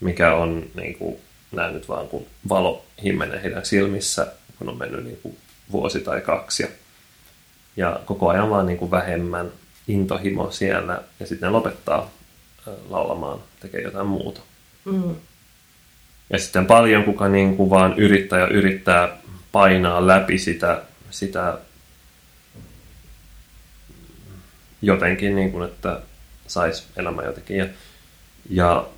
[0.00, 1.16] mikä on niin kuin,
[1.52, 4.26] nähnyt vaan kun valo himmenee heidän silmissä,
[4.58, 5.36] kun on mennyt niin kuin
[5.72, 6.62] vuosi tai kaksi.
[6.62, 6.68] Ja,
[7.76, 9.50] ja koko ajan vaan niin kuin vähemmän
[9.88, 12.10] intohimo siellä ja sitten ne lopettaa
[12.88, 14.40] laulamaan, tekee jotain muuta.
[14.84, 15.16] Mm.
[16.30, 19.16] Ja sitten paljon kuka niin kuin vaan yrittää ja yrittää
[19.52, 21.58] painaa läpi sitä, sitä
[24.82, 26.00] jotenkin, niin kuin, että
[26.46, 27.56] saisi elämä jotenkin.
[27.56, 27.66] Ja,
[28.50, 28.88] ja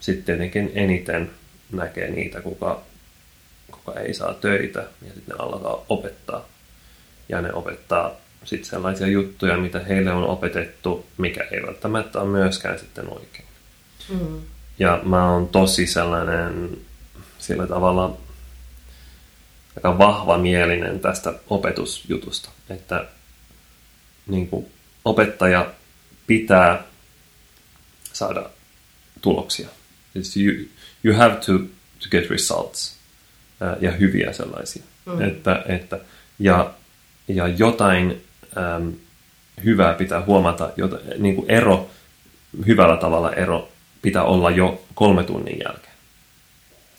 [0.00, 1.30] sitten tietenkin eniten
[1.72, 2.82] näkee niitä, kuka,
[3.70, 6.48] kuka ei saa töitä ja sitten ne alkaa opettaa.
[7.28, 8.10] Ja ne opettaa
[8.44, 13.48] sitten sellaisia juttuja, mitä heille on opetettu, mikä ei välttämättä ole myöskään sitten oikein.
[14.08, 14.40] Mm.
[14.78, 16.78] Ja mä oon tosi sellainen
[17.38, 18.16] sillä tavalla
[19.76, 23.04] aika vahva mielinen tästä opetusjutusta, että
[24.26, 24.66] niin kuin
[25.04, 25.70] opettaja
[26.26, 26.82] pitää
[28.14, 28.50] saada
[29.20, 29.68] tuloksia.
[30.18, 30.66] It's you,
[31.04, 31.58] you have to,
[31.98, 32.96] to get results
[33.60, 34.82] uh, ja hyviä sellaisia.
[35.06, 35.22] Mm.
[35.22, 36.00] Että, että,
[36.38, 36.74] ja,
[37.28, 38.24] ja jotain
[38.80, 38.92] um,
[39.64, 41.90] hyvää pitää huomata, jota, niin kuin ero,
[42.66, 43.68] hyvällä tavalla ero
[44.02, 45.94] pitää olla jo kolme tunnin jälkeen.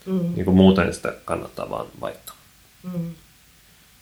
[0.05, 0.33] Mm.
[0.35, 2.35] Niin kuin muuten sitä kannattaa vaan vaihtaa.
[2.83, 3.11] Mm.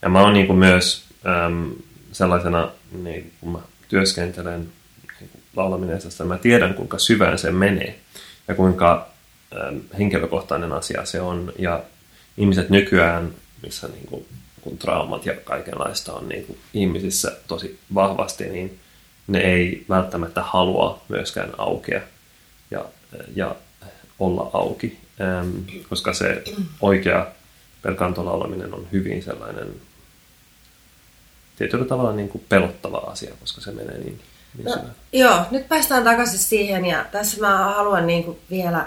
[0.01, 1.05] Ja mä oon niin kuin myös
[1.45, 1.71] äm,
[2.11, 4.69] sellaisena, niin kun mä työskentelen
[5.55, 7.99] laulamisessa, mä tiedän kuinka syvään se menee
[8.47, 9.07] ja kuinka
[9.53, 11.53] äm, henkilökohtainen asia se on.
[11.59, 11.83] Ja
[12.37, 13.33] ihmiset nykyään,
[13.63, 14.25] missä niin kuin,
[14.61, 18.79] kun traumat ja kaikenlaista on niin kuin ihmisissä tosi vahvasti, niin
[19.27, 22.01] ne ei välttämättä halua myöskään aukea
[22.71, 22.85] ja,
[23.35, 23.55] ja
[24.19, 25.49] olla auki, ähm,
[25.89, 26.43] koska se
[26.81, 27.27] oikea
[27.81, 29.67] pelkantolaulaminen on hyvin sellainen
[31.55, 34.19] tietyllä tavalla niin kuin pelottava asia, koska se menee niin
[34.63, 34.77] no,
[35.13, 38.85] Joo, nyt päästään takaisin siihen ja tässä mä haluan niin kuin vielä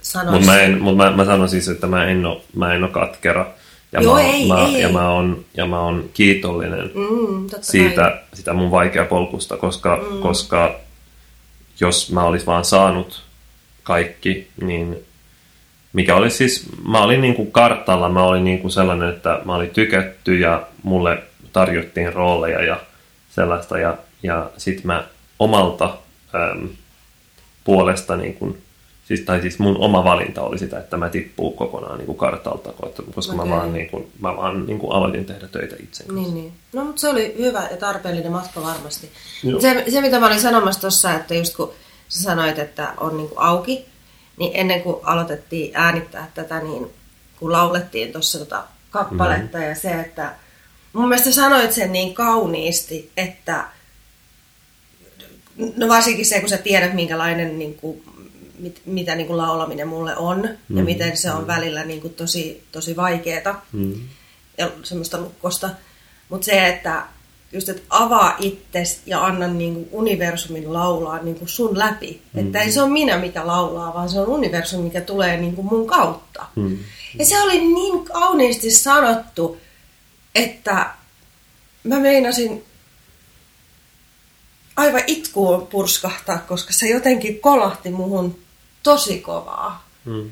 [0.00, 0.32] sanoa...
[0.32, 3.46] Mutta mä, mut mä, mä sanon siis, että mä en ole, mä en ole katkera.
[3.92, 4.92] Ja, Joo, mä, ei, mä, ei, ja, ei.
[4.92, 10.20] Mä on, ja mä oon kiitollinen mm, siitä, sitä mun vaikea polkusta, koska, mm.
[10.20, 10.74] koska
[11.80, 13.22] jos mä olisin vaan saanut
[13.82, 15.04] kaikki, niin
[15.92, 19.54] mikä oli siis, mä olin niin kuin kartalla, mä olin niin kuin sellainen, että mä
[19.54, 22.80] olin tykätty ja mulle tarjottiin rooleja ja
[23.30, 25.04] sellaista ja, ja sitten mä
[25.38, 25.98] omalta
[26.34, 26.68] äm,
[27.64, 28.62] puolesta niin kuin,
[29.04, 32.72] siis, tai siis mun oma valinta oli sitä, että mä tippuu kokonaan niin kuin kartalta,
[33.14, 33.46] koska okay.
[33.46, 36.52] mä vaan, niin kuin, mä vaan niin kuin aloitin tehdä töitä itse Niin, niin.
[36.72, 39.10] No, mutta se oli hyvä ja tarpeellinen matka varmasti.
[39.60, 41.72] Se, se, mitä mä olin sanomassa tuossa, että just kun
[42.08, 43.84] sä sanoit, että on niin kuin auki,
[44.36, 46.90] niin ennen kuin aloitettiin äänittää tätä, niin
[47.38, 49.64] kun laulettiin tuossa tota kappaletta mm.
[49.64, 50.34] ja se, että
[50.92, 53.64] mun mielestä sanoit sen niin kauniisti, että
[55.76, 58.02] no varsinkin se, kun sä tiedät, minkälainen niin kuin,
[58.58, 60.78] mit, mitä niin kuin laulaminen mulle on mm.
[60.78, 63.94] ja miten se on välillä niin kuin tosi, tosi vaikeeta mm.
[64.58, 65.70] ja semmoista lukkosta.
[66.28, 67.02] Mutta se, että
[67.52, 72.22] just, että avaa itses ja anna niin kuin universumin laulaa niin kuin sun läpi.
[72.32, 72.46] Mm.
[72.46, 75.66] Että ei se ole minä, mikä laulaa, vaan se on universumi, mikä tulee niin kuin
[75.66, 76.46] mun kautta.
[76.56, 76.78] Mm.
[77.18, 79.58] Ja se oli niin kauniisti sanottu,
[80.34, 80.90] että
[81.84, 82.64] mä meinasin
[84.80, 88.38] aivan itkuun purskahtaa, koska se jotenkin kolahti muhun
[88.82, 89.88] tosi kovaa.
[90.04, 90.30] Mm.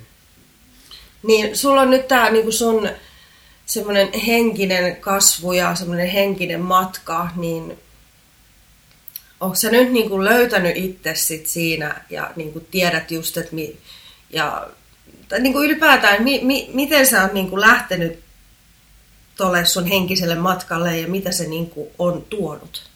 [1.22, 2.88] Niin sulla on nyt tää niin sun
[3.66, 7.78] semmoinen henkinen kasvu ja semmoinen henkinen matka, niin
[9.40, 13.54] onko sä nyt niin kuin löytänyt itse sit siinä ja niin kuin tiedät just, että
[13.54, 13.76] mi,
[14.30, 14.68] ja,
[15.28, 18.20] tai niin kuin ylipäätään, mi, mi, miten sä oot niin kuin lähtenyt
[19.36, 22.88] tuolle sun henkiselle matkalle ja mitä se niin kuin on tuonut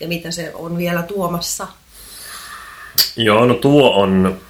[0.00, 1.66] ja mitä se on vielä tuomassa?
[3.16, 4.40] Joo, no tuo on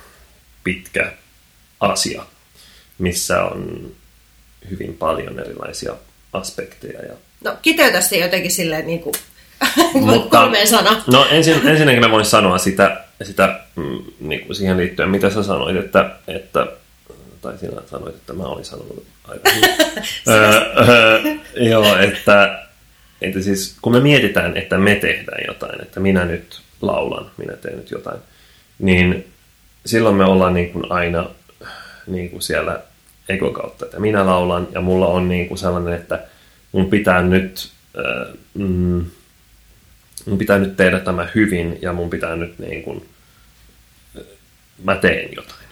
[0.65, 1.13] pitkä
[1.81, 2.27] asia,
[2.99, 3.93] missä on
[4.71, 5.95] hyvin paljon erilaisia
[6.33, 7.03] aspekteja.
[7.03, 7.15] Ja...
[7.45, 9.15] No kiteytä se jotenkin silleen niin kuin
[9.95, 11.03] Mutta, kolmeen sana.
[11.07, 15.43] No ensin, ensinnäkin mä voin sanoa sitä, sitä mm, niin kuin siihen liittyen, mitä sä
[15.43, 16.67] sanoit, että, että
[17.41, 19.51] tai sinä sanoit, että mä olin sanonut aika
[21.71, 22.64] Joo, että,
[23.23, 27.77] että siis kun me mietitään, että me tehdään jotain, että minä nyt laulan, minä teen
[27.77, 28.19] nyt jotain,
[28.79, 29.27] niin
[29.87, 31.31] silloin me ollaan niin kuin aina
[32.07, 32.81] niin kuin siellä
[33.29, 36.27] ego kautta, että minä laulan ja mulla on niin kuin sellainen, että
[36.73, 38.35] mun pitää nyt äh,
[40.27, 43.09] mun pitää nyt tehdä tämä hyvin ja mun pitää nyt niin kuin,
[44.85, 45.65] mä teen jotain.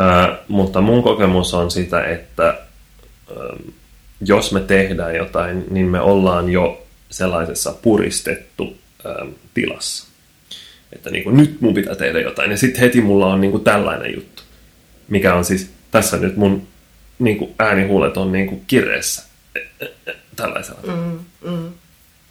[0.00, 3.74] Äh, mutta mun kokemus on sitä, että äh,
[4.20, 10.08] jos me tehdään jotain, niin me ollaan jo sellaisessa puristettu äh, tilassa.
[10.92, 12.50] Että niin kuin, nyt mun pitää tehdä jotain.
[12.50, 14.42] Ja sitten heti mulla on niin kuin tällainen juttu,
[15.08, 16.66] mikä on siis tässä nyt mun
[17.18, 19.22] niin kuin äänihuulet on niin kuin kireessä.
[20.36, 20.80] Tällaisella.
[20.82, 21.18] Mm,
[21.50, 21.72] mm.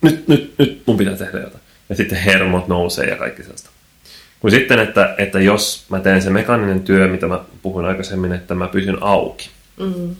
[0.01, 1.63] Nyt, nyt, nyt mun pitää tehdä jotain.
[1.89, 3.69] Ja sitten hermot nousee ja kaikki sellaista.
[4.39, 8.55] Kun sitten, että, että jos mä teen se mekaaninen työ, mitä mä puhuin aikaisemmin, että
[8.55, 10.15] mä pysyn auki, mm.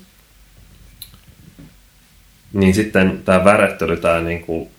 [2.54, 4.70] Niin sitten tämä värättely, tämä niin kuin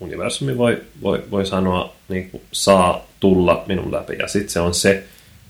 [0.00, 4.16] universumi voi, voi, voi sanoa, niin kuin, saa tulla minun läpi.
[4.18, 5.04] Ja sitten se on se,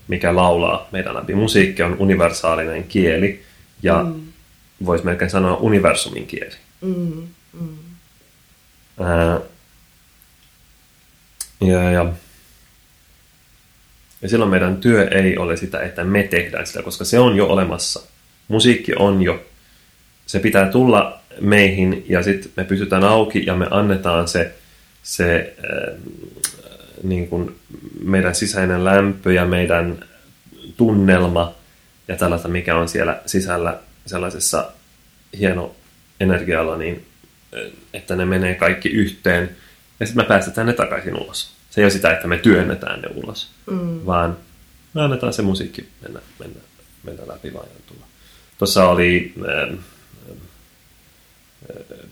[0.07, 1.35] mikä laulaa meidän läpi.
[1.35, 3.43] Musiikki on universaalinen kieli
[3.83, 4.21] ja mm.
[4.85, 6.55] voisi melkein sanoa universumin kieli.
[6.81, 7.27] Mm.
[7.53, 7.77] Mm.
[8.99, 9.39] Ää,
[11.61, 12.05] ja, ja,
[14.21, 17.47] ja silloin meidän työ ei ole sitä, että me tehdään sitä, koska se on jo
[17.47, 18.01] olemassa.
[18.47, 19.45] Musiikki on jo.
[20.31, 24.53] Se pitää tulla meihin ja sitten me pysytään auki ja me annetaan se,
[25.03, 25.99] se äh,
[27.03, 27.55] niin kuin
[28.03, 30.05] meidän sisäinen lämpö ja meidän
[30.77, 31.55] tunnelma
[32.07, 34.71] ja tällaista, mikä on siellä sisällä sellaisessa
[35.39, 35.75] hieno
[36.19, 37.05] energialla, niin
[37.93, 39.49] että ne menee kaikki yhteen
[39.99, 41.53] ja sitten me päästetään ne takaisin ulos.
[41.69, 44.05] Se ei ole sitä, että me työnnetään ne ulos, mm.
[44.05, 44.37] vaan
[44.93, 46.59] me annetaan se musiikki mennä, mennä,
[47.03, 48.05] mennä läpi vaan tulla.
[48.57, 49.77] Tuossa oli äh,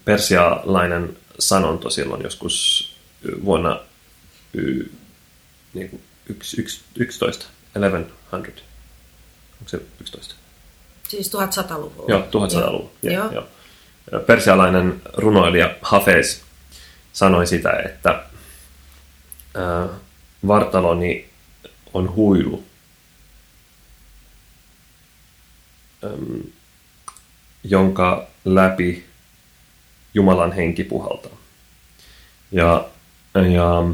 [0.04, 2.86] persialainen sanonto silloin joskus
[3.44, 3.80] vuonna
[4.54, 4.90] y,
[5.74, 8.62] niin kuin yksi, yksi, 11, 1100.
[9.60, 10.34] Onko se 11?
[11.08, 12.04] Siis 1100-luvulla.
[12.08, 12.90] Joo, 1100-luvulla.
[13.02, 13.14] Joo.
[13.32, 13.32] Joo.
[14.12, 14.20] Joo.
[14.20, 16.40] Persialainen runoilija Hafez
[17.12, 18.22] sanoi sitä, että
[19.54, 19.88] ää,
[20.46, 21.28] vartaloni
[21.94, 22.64] on huilu,
[26.04, 26.42] äm,
[27.64, 29.09] jonka läpi
[30.14, 31.36] Jumalan henki puhaltaa.
[32.52, 32.88] Ja,
[33.34, 33.84] ja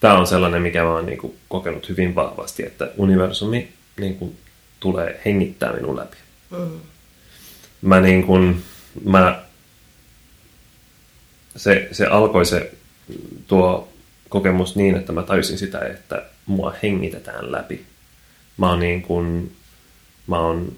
[0.00, 4.38] tämä on sellainen, mikä mä oon niin kuin, kokenut hyvin vahvasti, että universumi niin kuin,
[4.80, 6.16] tulee hengittää minun läpi.
[6.50, 6.80] Mm.
[7.82, 8.64] Mä niin kuin,
[9.04, 9.42] mä,
[11.56, 12.72] se, se alkoi se
[13.46, 13.92] tuo
[14.28, 17.86] kokemus niin, että mä tajusin sitä, että mua hengitetään läpi.
[18.56, 19.56] Mä oon niin kuin,
[20.26, 20.76] mä oon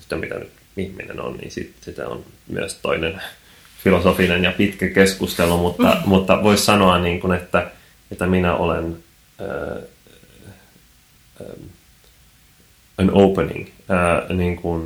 [0.00, 3.20] sitä mitä nyt ihminen on, niin sit, sitä on myös toinen
[3.84, 6.08] filosofinen ja pitkä keskustelu, mutta, mm.
[6.08, 7.70] mutta voisi sanoa, niin kuin, että,
[8.12, 8.96] että minä olen
[9.40, 9.82] äh,
[11.40, 11.46] äh,
[12.98, 14.82] an opening, äh, niin kuin,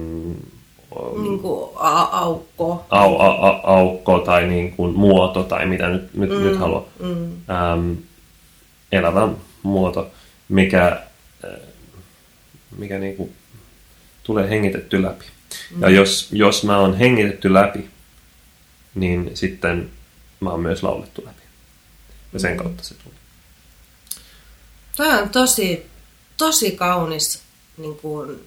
[1.00, 2.86] um, niin kuin a- aukko.
[2.90, 6.84] Au, a- a- aukko tai niin kuin muoto tai mitä nyt, nyt, mm, nyt haluaa.
[7.00, 7.32] Mm.
[7.50, 7.92] Ähm,
[8.92, 9.28] elävä
[9.62, 10.10] muoto,
[10.48, 11.00] mikä,
[12.78, 13.32] mikä niin kuin
[14.22, 15.24] tulee hengitetty läpi.
[15.70, 15.82] Mm.
[15.82, 17.90] Ja jos, jos mä oon hengitetty läpi,
[18.94, 19.90] niin sitten
[20.40, 21.42] mä oon myös laulettu läpi.
[22.32, 22.58] Ja sen mm.
[22.58, 23.18] kautta se tulee.
[24.96, 25.86] Tämä on tosi,
[26.36, 27.42] tosi kaunis
[27.76, 28.46] niin kuin,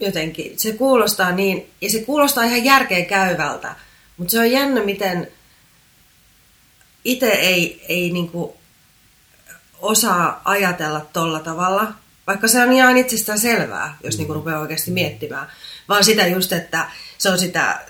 [0.00, 0.58] jotenkin.
[0.58, 3.74] Se kuulostaa niin, ja se kuulostaa ihan järkeen käyvältä,
[4.16, 5.28] mutta se on jännä, miten
[7.04, 8.52] itse ei, ei niin kuin
[9.78, 11.92] osaa ajatella tolla tavalla,
[12.26, 15.46] vaikka se on ihan itsestään selvää, jos niin kuin rupeaa oikeasti miettimään,
[15.88, 17.80] vaan sitä just, että se on sitä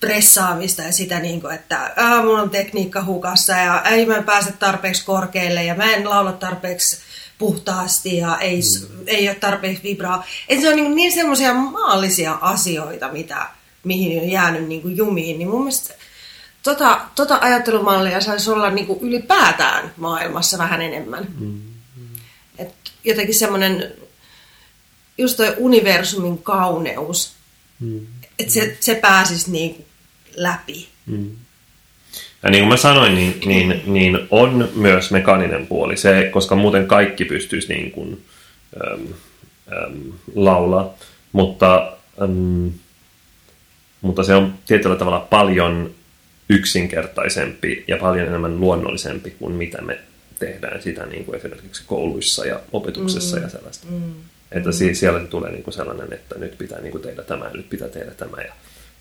[0.00, 4.24] pressaamista ja sitä, niin kuin, että Aa, mulla on tekniikka hukassa ja ei mä en
[4.24, 6.98] pääse tarpeeksi korkealle ja mä en laula tarpeeksi
[7.38, 9.02] puhtaasti ja ei, mm.
[9.06, 10.26] ei ole tarpeeksi vibraa.
[10.48, 13.46] Että se on niin, niin semmoisia maallisia asioita, mitä,
[13.84, 15.94] mihin on jäänyt niin kuin jumiin, niin mun mielestä
[16.62, 21.26] tota, tota ajattelumallia saisi olla niin kuin ylipäätään maailmassa vähän enemmän.
[21.38, 21.69] Mm.
[23.04, 23.92] Jotenkin semmoinen,
[25.18, 27.32] just toi universumin kauneus,
[27.80, 28.06] mm.
[28.38, 29.84] että se, se pääsisi niin
[30.36, 30.88] läpi.
[31.06, 31.30] Mm.
[32.42, 36.86] Ja niin kuin mä sanoin, niin, niin, niin on myös mekaaninen puoli, se, koska muuten
[36.86, 38.24] kaikki pystyisi niin kuin,
[38.92, 39.06] äm,
[39.72, 40.94] äm, laulaa,
[41.32, 41.92] mutta,
[42.22, 42.72] äm,
[44.00, 45.94] mutta se on tietyllä tavalla paljon
[46.48, 49.98] yksinkertaisempi ja paljon enemmän luonnollisempi kuin mitä me
[50.40, 53.42] tehdään sitä niin kuin esimerkiksi kouluissa ja opetuksessa mm.
[53.42, 53.86] ja sellaista.
[53.90, 54.14] Mm.
[54.52, 54.94] Että mm.
[54.94, 57.88] siellä tulee niin kuin sellainen, että nyt pitää niin kuin tehdä tämä ja nyt pitää
[57.88, 58.52] tehdä tämä ja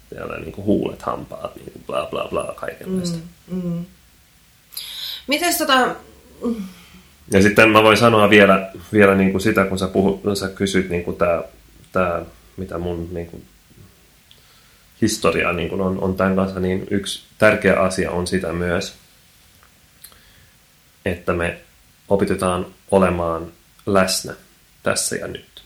[0.09, 3.17] siellä niin kuin huulet, hampaat, niin kuin bla bla bla, kaikenlaista.
[3.51, 3.61] Mm.
[3.63, 3.85] Mm.
[5.27, 5.95] Mites tota...
[7.31, 10.89] Ja sitten mä voin sanoa vielä, vielä niin kuin sitä, kun sä, puhut, sä kysyt
[10.89, 11.43] niin kuin tää,
[11.91, 12.25] tää,
[12.57, 13.43] mitä mun niin kuin
[15.01, 18.93] historia niin kuin on, on tämän kanssa, niin yksi tärkeä asia on sitä myös,
[21.05, 21.57] että me
[22.09, 23.51] opitetaan olemaan
[23.85, 24.33] läsnä
[24.83, 25.63] tässä ja nyt.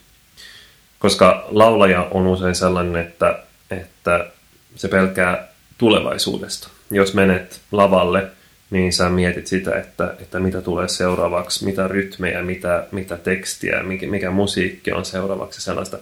[1.00, 3.40] Koska laulaja on usein sellainen, että,
[3.72, 4.28] että
[4.76, 6.70] se pelkää tulevaisuudesta.
[6.92, 8.28] Jos menet lavalle,
[8.70, 14.08] niin sä mietit sitä, että, että mitä tulee seuraavaksi, mitä rytmejä, mitä, mitä tekstiä, mikä,
[14.08, 15.98] mikä musiikki on seuraavaksi sellaista.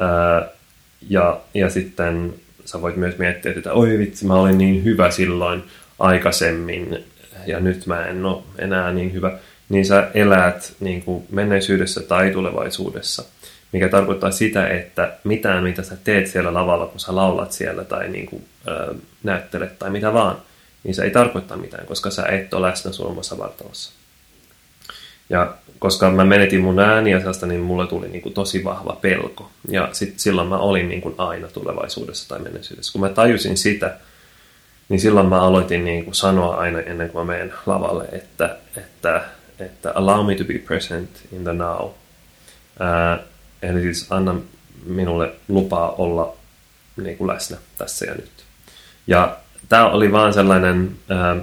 [0.00, 0.48] Ää,
[1.08, 5.62] ja, ja sitten sä voit myös miettiä, että oi vitsi, mä olin niin hyvä silloin
[5.98, 7.04] aikaisemmin
[7.46, 9.38] ja nyt mä en ole enää niin hyvä.
[9.68, 13.24] Niin sä elät niin kuin menneisyydessä tai tulevaisuudessa,
[13.72, 18.08] mikä tarkoittaa sitä, että mitään mitä sä teet siellä lavalla, kun sä laulat siellä tai
[18.08, 20.36] niin kuin, ö, näyttelet tai mitä vaan,
[20.84, 23.92] niin se ei tarkoita mitään, koska sä et ole läsnä sun omassa vartalossa.
[25.30, 29.50] Ja koska mä menetin mun ääniä sellaista, niin mulle tuli niin kuin tosi vahva pelko.
[29.68, 32.92] Ja sit, silloin mä olin niin kuin aina tulevaisuudessa tai menneisyydessä.
[32.92, 33.96] Kun mä tajusin sitä,
[34.88, 39.24] niin silloin mä aloitin niin kuin sanoa aina ennen kuin mä menen lavalle, että, että,
[39.58, 41.90] että allow me to be present in the now.
[42.80, 43.18] Ää,
[43.62, 44.34] eli siis anna
[44.86, 46.36] minulle lupaa olla
[46.96, 48.44] niin kuin läsnä tässä ja nyt.
[49.06, 49.36] Ja
[49.68, 51.36] tämä oli vaan sellainen ää,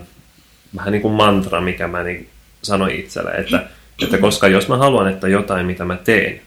[0.75, 2.29] vähän niin kuin mantra, mikä mä niin
[2.61, 3.63] sanoin itselle, että
[4.03, 6.41] että koska jos mä haluan, että jotain, mitä mä teen,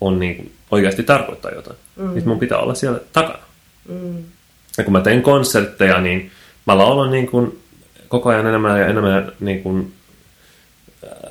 [0.00, 2.14] on niin kuin oikeasti tarkoittaa jotain, mm.
[2.14, 3.38] niin mun pitää olla siellä takana.
[3.88, 4.24] Mm.
[4.78, 6.30] Ja kun mä teen konsertteja, niin
[6.66, 7.58] mä laulan niin kuin
[8.08, 9.92] koko ajan enemmän ja enemmän, niin kuin,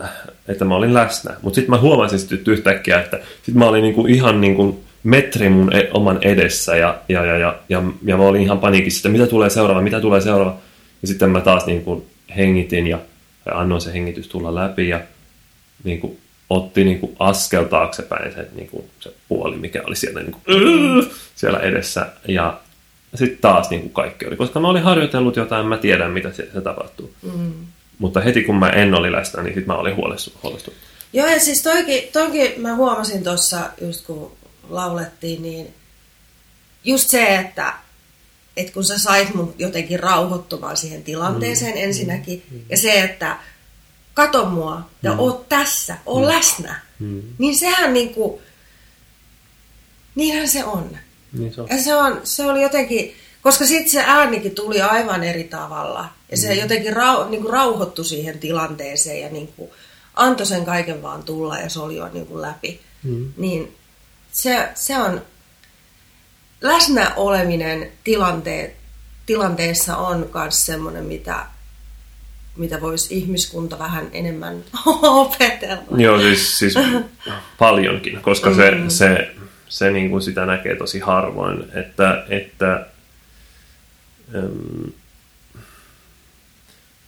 [0.01, 0.09] äh,
[0.47, 1.33] että mä olin läsnä.
[1.41, 4.79] Mutta sitten mä huomasin sitten yhtäkkiä, että sitten mä olin niin kuin ihan niin kuin
[5.03, 8.99] metri mun e- oman edessä ja, ja, ja, ja, ja, ja mä olin ihan paniikissa,
[8.99, 10.57] että mitä tulee seuraava, mitä tulee seuraava.
[11.01, 12.05] Ja sitten mä taas niin kuin
[12.37, 12.99] hengitin ja,
[13.45, 14.99] ja annoin se hengitys tulla läpi ja
[15.83, 16.17] niin kuin,
[16.49, 20.43] otti niin kuin, askel taaksepäin se, niin kuin, se puoli, mikä oli siellä, niin kuin,
[21.35, 22.07] siellä edessä.
[22.27, 22.59] Ja
[23.17, 26.49] sitten taas niin kuin kaikki oli, koska mä olin harjoitellut jotain, mä tiedän mitä se,
[26.53, 27.13] se tapahtuu.
[27.21, 27.53] Mm.
[27.97, 30.73] Mutta heti kun mä en oli läsnä, niin sitten mä olin huolestunut.
[31.13, 34.31] Joo, ja siis toikin, toikin mä huomasin tuossa, just kun
[34.69, 35.73] laulettiin, niin
[36.83, 37.73] just se, että,
[38.57, 41.83] että kun sä sait mun jotenkin rauhoittumaan siihen tilanteeseen mm.
[41.83, 42.59] ensinnäkin, mm.
[42.69, 43.37] ja se, että
[44.13, 45.19] kato mua ja mm.
[45.19, 46.27] oot tässä, oo mm.
[46.27, 46.79] läsnä.
[46.99, 47.21] Mm.
[47.37, 48.41] Niin sehän niinku,
[50.15, 50.97] niinhän se on.
[51.37, 51.67] Niin se on.
[51.69, 56.09] Ja se, on, se oli jotenkin, koska sitten se äänikin tuli aivan eri tavalla.
[56.31, 56.59] Ja se mm.
[56.59, 59.73] jotenkin rau, niinku rauhoittui siihen tilanteeseen ja niinku
[60.13, 62.79] antoi sen kaiken vaan tulla ja se oli jo niinku läpi.
[63.03, 63.33] Mm.
[63.37, 63.75] Niin
[64.31, 65.21] se, se on,
[66.61, 68.75] läsnä oleminen tilanteet,
[69.25, 71.45] tilanteessa on myös semmoinen, mitä
[72.55, 74.63] mitä voisi ihmiskunta vähän enemmän
[75.03, 75.97] opetella.
[75.97, 76.73] Joo, siis, siis
[77.59, 78.89] paljonkin, koska mm.
[78.89, 79.31] se,
[79.75, 82.85] se, niin kuin sitä näkee tosi harvoin, että, että
[84.35, 84.91] äm,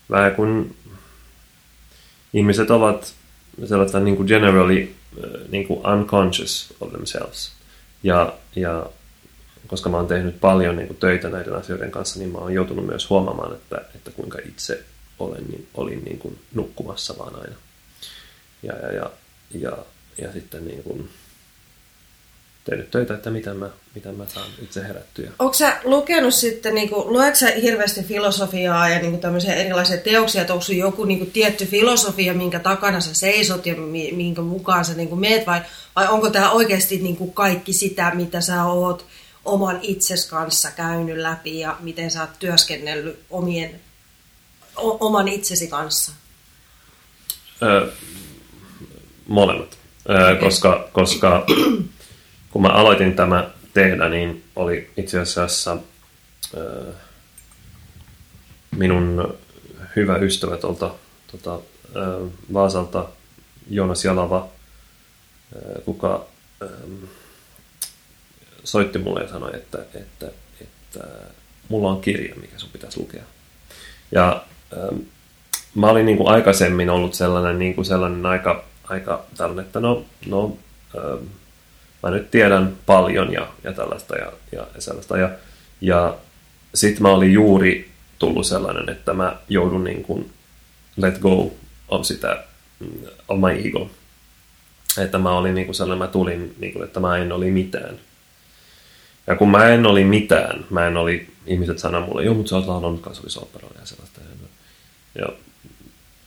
[0.10, 0.76] vähän kun
[2.34, 3.14] ihmiset ovat
[3.66, 4.88] sellaista niin kuin generally
[5.50, 7.52] niin kuin unconscious of themselves.
[8.04, 8.86] Ja, ja
[9.68, 12.86] koska mä oon tehnyt paljon niin kuin töitä näiden asioiden kanssa, niin mä oon joutunut
[12.86, 14.84] myös huomaamaan, että, että kuinka itse
[15.20, 17.56] olen, niin, olin niin kuin nukkumassa vaan aina.
[18.64, 19.12] Ja, ja, ja,
[19.54, 19.78] ja,
[20.18, 21.10] ja sitten niin kuin
[22.70, 25.32] tehnyt töitä, että miten mä, miten mä saan itse herättyä.
[25.40, 29.98] Onko sä lukenut sitten, niin kuin, luetko sä hirveästi filosofiaa ja niin kuin tämmöisiä erilaisia
[29.98, 33.76] teoksia, että onko sun joku niin kuin, tietty filosofia, minkä takana sä seisot ja
[34.12, 35.62] minkä mukaan sä niin kuin, meet, vai,
[35.96, 39.06] vai onko tämä oikeasti niin kuin, kaikki sitä, mitä sä oot
[39.46, 43.80] oman itses kanssa käynyt läpi ja miten sä oot työskennellyt omien,
[44.76, 46.12] o, oman itsesi kanssa?
[47.64, 47.92] Öö,
[49.28, 49.78] molemmat,
[50.10, 50.36] öö, okay.
[50.36, 51.46] koska, koska
[52.58, 55.78] kun mä aloitin tämä tehdä, niin oli itse asiassa
[58.78, 59.38] minun
[59.96, 60.92] hyvä ystävä tuolta
[61.32, 61.60] tuota,
[62.54, 63.06] Vaasalta,
[63.70, 64.48] Joonas Jalava,
[65.86, 66.26] kuka
[68.64, 70.32] soitti mulle ja sanoi, että, että,
[70.62, 71.08] että
[71.70, 73.24] mulla on kirja, mikä sun pitäisi lukea.
[74.12, 74.46] Ja
[75.76, 80.06] mä olin niin kuin aikaisemmin ollut sellainen, niin kuin sellainen aika, aika tällainen, että no,
[80.28, 80.58] no
[82.04, 85.18] mä nyt tiedän paljon ja, ja tällaista ja, ja, sellaista.
[85.18, 85.30] Ja,
[85.82, 86.18] ja
[86.76, 90.34] sitten mä olin juuri tullut sellainen, että mä joudun niin kuin
[90.98, 91.54] let go
[91.88, 92.44] of sitä,
[92.80, 92.88] mm,
[93.28, 93.90] of my ego.
[94.98, 98.00] Että mä olin niin kuin sellainen, mä tulin, niin kuin, että mä en oli mitään.
[99.28, 102.56] Ja kun mä en oli mitään, mä en oli, ihmiset sanoi mulle, joo, mutta sä
[102.56, 104.22] oot laulannut kansallisoperoilla ja sellaista.
[105.16, 105.28] Ja,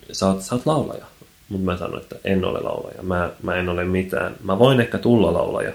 [0.08, 1.06] ja sä, oot, sä oot laulaja.
[1.50, 3.02] Mutta mä sanoin, että en ole laulaja.
[3.02, 4.36] Mä, mä en ole mitään.
[4.44, 5.72] Mä voin ehkä tulla laulaja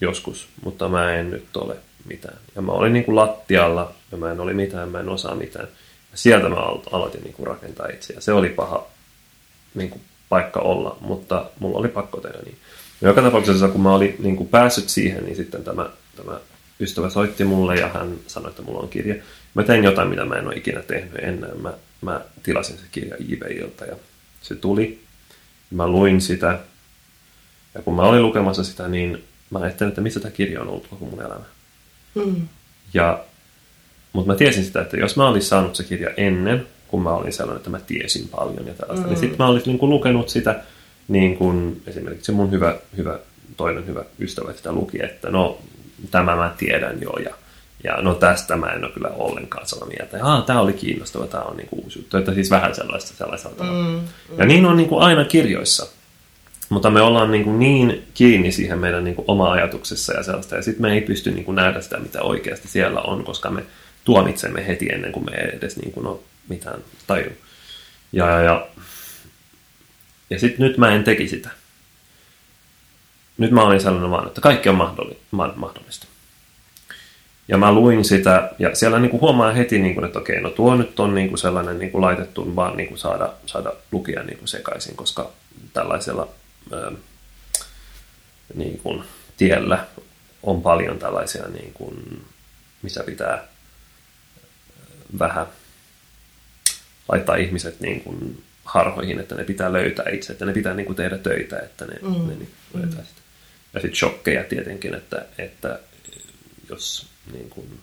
[0.00, 1.76] joskus, mutta mä en nyt ole
[2.08, 2.36] mitään.
[2.56, 5.68] Ja mä olin niin kuin lattialla ja mä en ole mitään, mä en osaa mitään.
[6.12, 6.56] Ja sieltä mä
[6.92, 8.20] aloitin niin kuin rakentaa itseä.
[8.20, 8.86] Se oli paha
[9.74, 12.56] niin kuin paikka olla, mutta mulla oli pakko tehdä niin.
[13.00, 16.40] Ja joka tapauksessa, kun mä olin niin kuin päässyt siihen, niin sitten tämä, tämä
[16.80, 19.14] ystävä soitti mulle ja hän sanoi, että mulla on kirja.
[19.54, 21.60] Mä tein jotain, mitä mä en ole ikinä tehnyt ennen.
[21.62, 23.96] Mä, mä tilasin se kirja eBayilta ja
[24.40, 25.00] se tuli.
[25.70, 26.58] Mä luin sitä.
[27.74, 30.86] Ja kun mä olin lukemassa sitä, niin mä ajattelin, että missä tämä kirja on ollut
[30.86, 31.44] koko mun elämä.
[32.14, 32.48] Mm.
[32.94, 33.24] Ja,
[34.12, 37.32] mutta mä tiesin sitä, että jos mä olisin saanut se kirja ennen, kun mä olin
[37.32, 39.08] sellainen, että mä tiesin paljon ja tällaista, niin mm.
[39.08, 40.62] niin sitten mä olisin niin kuin lukenut sitä
[41.08, 43.18] niin kuin esimerkiksi mun hyvä, hyvä,
[43.56, 45.58] toinen hyvä ystävä sitä luki, että no
[46.10, 47.34] tämä mä tiedän jo ja,
[47.84, 50.16] ja no tästä mä en ole kyllä ollenkaan samaa mieltä.
[50.16, 52.16] Ja tämä oli kiinnostava, tämä on niin kuin uusi juttu.
[52.16, 54.00] Että siis vähän sellaista sellaista mm, mm.
[54.38, 55.86] Ja niin on niin kuin aina kirjoissa.
[56.68, 60.56] Mutta me ollaan niin, kuin niin kiinni siihen meidän niin kuin oma ajatuksessa ja sellaista.
[60.56, 63.62] Ja sitten me ei pysty niin kuin nähdä sitä, mitä oikeasti siellä on, koska me
[64.04, 66.18] tuomitsemme heti ennen kuin me edes niin kuin ole
[66.48, 67.30] mitään taju.
[68.12, 68.66] Ja, ja, ja
[70.30, 71.50] ja sitten nyt mä en teki sitä.
[73.38, 74.74] Nyt mä olin sellainen vaan, että kaikki on
[75.56, 76.06] mahdollista.
[77.50, 80.50] Ja mä luin sitä, ja siellä niin kuin huomaa heti, niin kuin, että okei, no
[80.50, 84.22] tuo nyt on niin kuin sellainen niin kuin laitettu vaan niin kuin saada, saada lukia
[84.22, 85.30] niin kuin sekaisin, koska
[85.72, 86.28] tällaisella
[86.72, 86.92] ää,
[88.54, 89.04] niin kuin
[89.36, 89.86] tiellä
[90.42, 92.24] on paljon tällaisia, niin kuin,
[92.82, 93.44] missä pitää
[95.18, 95.46] vähän
[97.08, 100.96] laittaa ihmiset niin kuin harhoihin, että ne pitää löytää itse, että ne pitää niin kuin
[100.96, 102.28] tehdä töitä, että ne, mm.
[102.28, 103.06] ne niin löytää mm.
[103.06, 103.20] sitä.
[103.74, 105.78] Ja sitten shokkeja tietenkin, että, että
[106.68, 107.82] jos niin kuin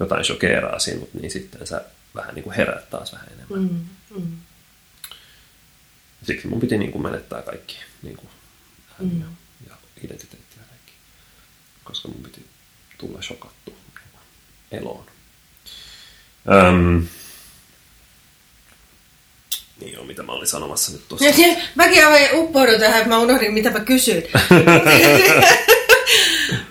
[0.00, 3.60] jotain shokeeraa sinut, niin sitten sä vähän niin kuin herät taas vähän enemmän.
[3.60, 3.86] Mm.
[4.20, 4.36] Mm.
[6.22, 8.28] Siksi mun piti niin kuin menettää kaikki niin kuin
[8.98, 9.22] mm.
[9.68, 9.74] ja
[10.04, 10.92] identiteetti ja kaikki,
[11.84, 12.46] koska mun piti
[12.98, 13.74] tulla shokattu
[14.70, 15.06] eloon.
[16.52, 17.06] Öm,
[19.80, 21.26] niin on, mitä mä olin sanomassa nyt tuossa.
[21.74, 24.22] Mäkin aivan uppoudun tähän, että mä unohdin, mitä mä kysyin.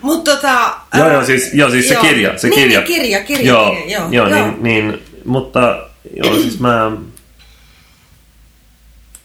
[0.02, 0.74] Mutta tota...
[0.94, 2.02] Joo, joo, siis, joo, siis joo.
[2.02, 2.38] se kirja.
[2.38, 2.80] Se niin, kirja.
[2.80, 4.08] Niin, kirja, kirja, joo, kirja, joo.
[4.10, 4.46] joo, joo.
[4.46, 6.90] Niin, niin, mutta joo, siis mä...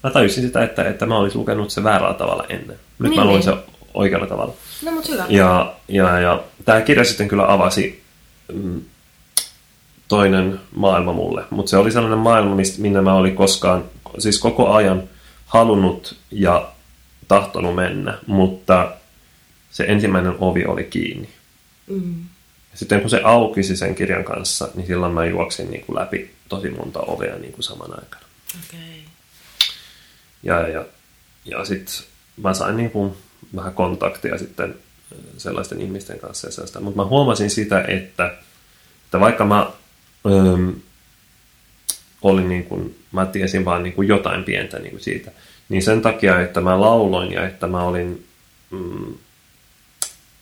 [0.03, 2.80] Mä tajusin sitä, että, että mä olisin lukenut se väärällä tavalla ennen.
[2.99, 3.43] Nyt niin, mä luin niin.
[3.43, 3.53] se
[3.93, 4.53] oikealla tavalla.
[4.86, 5.26] No, mutta hyvä.
[5.30, 8.03] Ja, ja, ja tämä kirja sitten kyllä avasi
[8.53, 8.82] mm,
[10.08, 11.43] toinen maailma mulle.
[11.49, 13.84] Mutta se oli sellainen maailma, minne mä olin koskaan,
[14.18, 15.03] siis koko ajan
[15.45, 16.68] halunnut ja
[17.28, 18.91] tahtonut mennä, mutta
[19.76, 21.30] se ensimmäinen ovi oli kiinni.
[21.88, 22.19] Mm.
[22.71, 26.32] Ja sitten kun se aukisi sen kirjan kanssa, niin silloin mä juoksin niin kuin läpi
[26.49, 28.26] tosi monta ovea niin kuin saman aikana.
[28.67, 28.80] Okay.
[30.43, 30.86] Ja, ja,
[31.45, 32.05] ja sitten
[32.38, 33.13] mä sain niin kuin
[33.55, 34.76] vähän kontaktia sitten
[35.38, 36.80] sellaisten ihmisten kanssa ja sellaista.
[36.80, 38.34] Mutta mä huomasin sitä, että,
[39.05, 39.71] että vaikka mä
[42.21, 45.32] oli niin kuin, mä tiesin vaan niin kuin jotain pientä niin kuin siitä.
[45.69, 48.28] Niin sen takia, että mä lauloin ja että mä olin,
[48.71, 49.13] mm,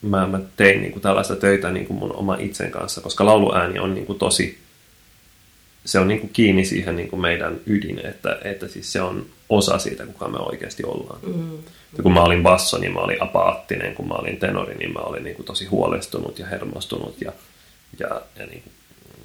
[0.04, 3.80] mä, mä tein niin kuin tällaista töitä niin kuin mun oma itsen kanssa, koska lauluääni
[3.80, 4.60] on niin kuin tosi,
[5.86, 9.26] se on niin kuin kiinni siihen niin kuin meidän ydin, että, että siis se on
[9.49, 11.20] osa siitä, kuka me oikeasti ollaan.
[11.28, 11.58] Mm.
[11.97, 14.99] Ja kun mä olin basso, niin mä olin apaattinen, kun mä olin tenori, niin mä
[14.99, 17.32] olin niin kuin tosi huolestunut ja hermostunut ja,
[17.99, 18.74] ja, ja niin kuin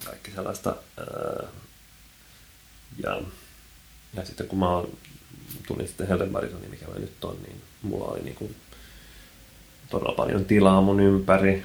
[0.05, 0.75] kaikki sellaista.
[0.99, 1.49] Ää,
[3.03, 3.21] ja,
[4.15, 4.67] ja sitten kun mä
[5.67, 8.57] tulin sitten Helen Barisoni, mikä mä nyt on, niin mulla oli niin kuin
[9.91, 11.65] todella paljon tilaa mun ympäri,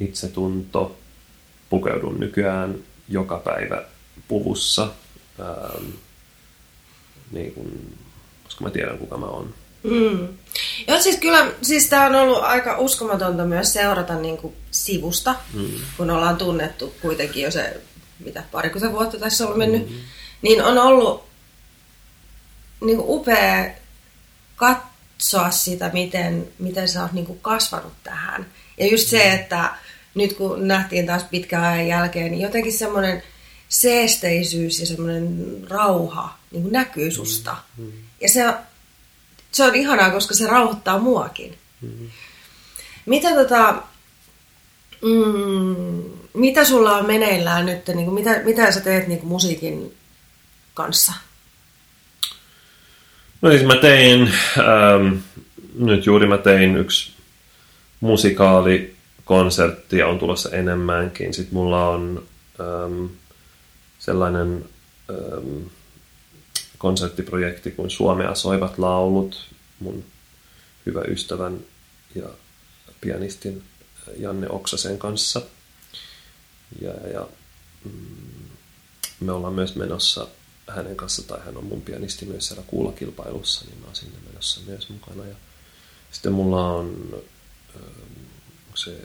[0.00, 0.96] itsetunto,
[1.70, 2.74] pukeudun nykyään
[3.08, 3.82] joka päivä
[4.28, 4.88] puvussa,
[7.30, 7.98] niin kuin,
[8.44, 9.54] koska mä tiedän kuka mä oon.
[9.82, 10.28] Mm.
[10.88, 15.70] Joo, siis kyllä, siis tämä on ollut aika uskomatonta myös seurata niin kuin sivusta, mm.
[15.96, 17.80] kun ollaan tunnettu kuitenkin jo se,
[18.24, 19.96] mitä parikymmentä vuotta tässä on mennyt, mm.
[20.42, 21.24] niin on ollut
[22.84, 23.70] niin kuin upea
[25.20, 28.46] katsoa sitä, miten, miten sä oot niin kuin kasvanut tähän.
[28.78, 29.34] Ja just se, mm.
[29.34, 29.74] että
[30.14, 33.22] nyt kun nähtiin taas pitkän ajan jälkeen, niin jotenkin semmoinen
[33.68, 37.56] seesteisyys ja semmoinen rauha niin kuin näkyy susta.
[37.76, 37.92] Mm.
[38.20, 38.44] Ja se
[39.52, 41.58] se on ihanaa, koska se rauhoittaa muakin.
[41.80, 42.10] Mm-hmm.
[43.06, 43.82] Mitä, tota,
[45.02, 46.02] mm,
[46.34, 47.88] mitä sulla on meneillään nyt?
[47.88, 49.96] Niin kuin, mitä, mitä sä teet niin kuin musiikin
[50.74, 51.12] kanssa?
[53.42, 55.16] No siis mä tein, ähm,
[55.74, 57.12] nyt juuri mä tein yksi
[58.00, 61.34] musikaalikonsertti ja on tulossa enemmänkin.
[61.34, 62.26] Sitten mulla on
[62.60, 63.06] ähm,
[63.98, 64.64] sellainen
[65.10, 65.66] ähm,
[66.78, 69.46] konserttiprojekti kuin Suomea soivat laulut,
[69.78, 70.04] mun
[70.86, 71.58] hyvä ystävän
[72.14, 72.28] ja
[73.00, 73.62] pianistin
[74.16, 75.42] Janne Oksasen kanssa.
[76.82, 77.26] Ja, ja
[77.84, 78.50] mm,
[79.20, 80.26] me ollaan myös menossa
[80.70, 84.60] hänen kanssa, tai hän on mun pianisti myös siellä kuulakilpailussa, niin mä oon sinne menossa
[84.66, 85.26] myös mukana.
[85.26, 85.34] Ja
[86.10, 87.14] sitten mulla on
[87.76, 88.26] ähm,
[88.74, 88.96] se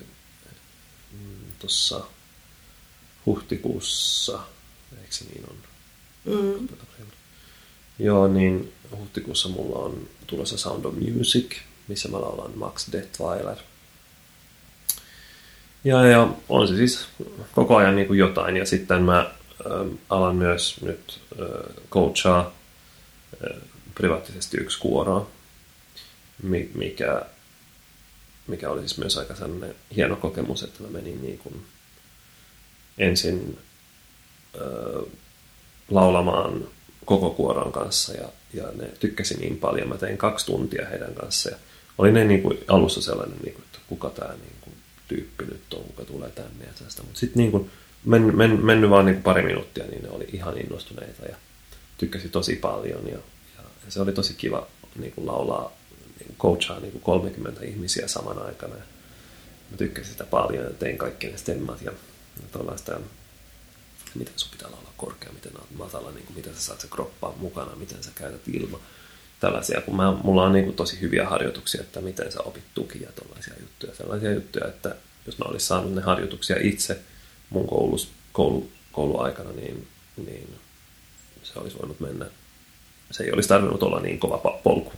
[1.12, 2.06] mm, tuossa
[3.26, 4.40] huhtikuussa,
[4.98, 5.58] eikö se niin on?
[6.26, 6.68] Mm.
[8.00, 11.56] Joo, niin huhtikuussa mulla on tulossa Sound of Music,
[11.88, 13.58] missä mä laulan Max Detweiler.
[15.84, 17.06] Ja, ja on se siis
[17.52, 18.58] koko ajan niin kuin jotain.
[18.58, 19.32] Ja sitten mä
[20.10, 21.22] alan myös nyt
[21.90, 22.56] coachaa
[23.96, 25.30] privaattisesti yksi kuoroa,
[26.74, 27.22] mikä,
[28.48, 31.66] mikä oli siis myös aika sellainen hieno kokemus, että mä menin niin kuin
[32.98, 33.60] ensin
[34.56, 35.12] äh,
[35.90, 36.68] laulamaan
[37.06, 39.90] koko kuoron kanssa ja, ja ne tykkäsi niin paljon.
[39.90, 41.58] Mä tein kaksi tuntia heidän kanssa ja
[41.98, 44.76] oli ne niin kuin alussa sellainen, niin kuin, että kuka tämä niin kuin,
[45.08, 47.04] tyyppi nyt on, kuka tulee tänne ja tästä.
[47.04, 47.72] Mutta sitten niin kuin,
[48.06, 51.36] men, men, mennyt vaan niin pari minuuttia, niin ne oli ihan innostuneita ja
[51.98, 53.18] tykkäsi tosi paljon ja,
[53.58, 55.72] ja se oli tosi kiva niin kuin laulaa,
[56.20, 58.76] niin kuin coachaa niin kuin 30 ihmisiä saman aikana.
[59.72, 61.92] Mä tykkäsin sitä paljon ja tein kaikki ne stemmat ja,
[62.42, 63.00] ja tuollaista
[64.16, 67.36] miten sun pitää olla korkea, miten olet matala, niin kuin, miten sä saat se kroppaa
[67.38, 68.80] mukana, miten sä käytät ilma.
[69.40, 73.10] Tällaisia, kun mä, mulla on niin kuin, tosi hyviä harjoituksia, että miten sä opit tukia,
[73.16, 73.96] tällaisia juttuja.
[73.96, 74.96] Sellaisia juttuja, että
[75.26, 77.00] jos mä olisin saanut ne harjoituksia itse
[77.50, 79.88] mun koulus, koulu, kouluaikana, niin,
[80.26, 80.50] niin
[81.44, 82.26] se olisi voinut mennä
[83.12, 84.92] se ei olisi tarvinnut olla niin kova polku.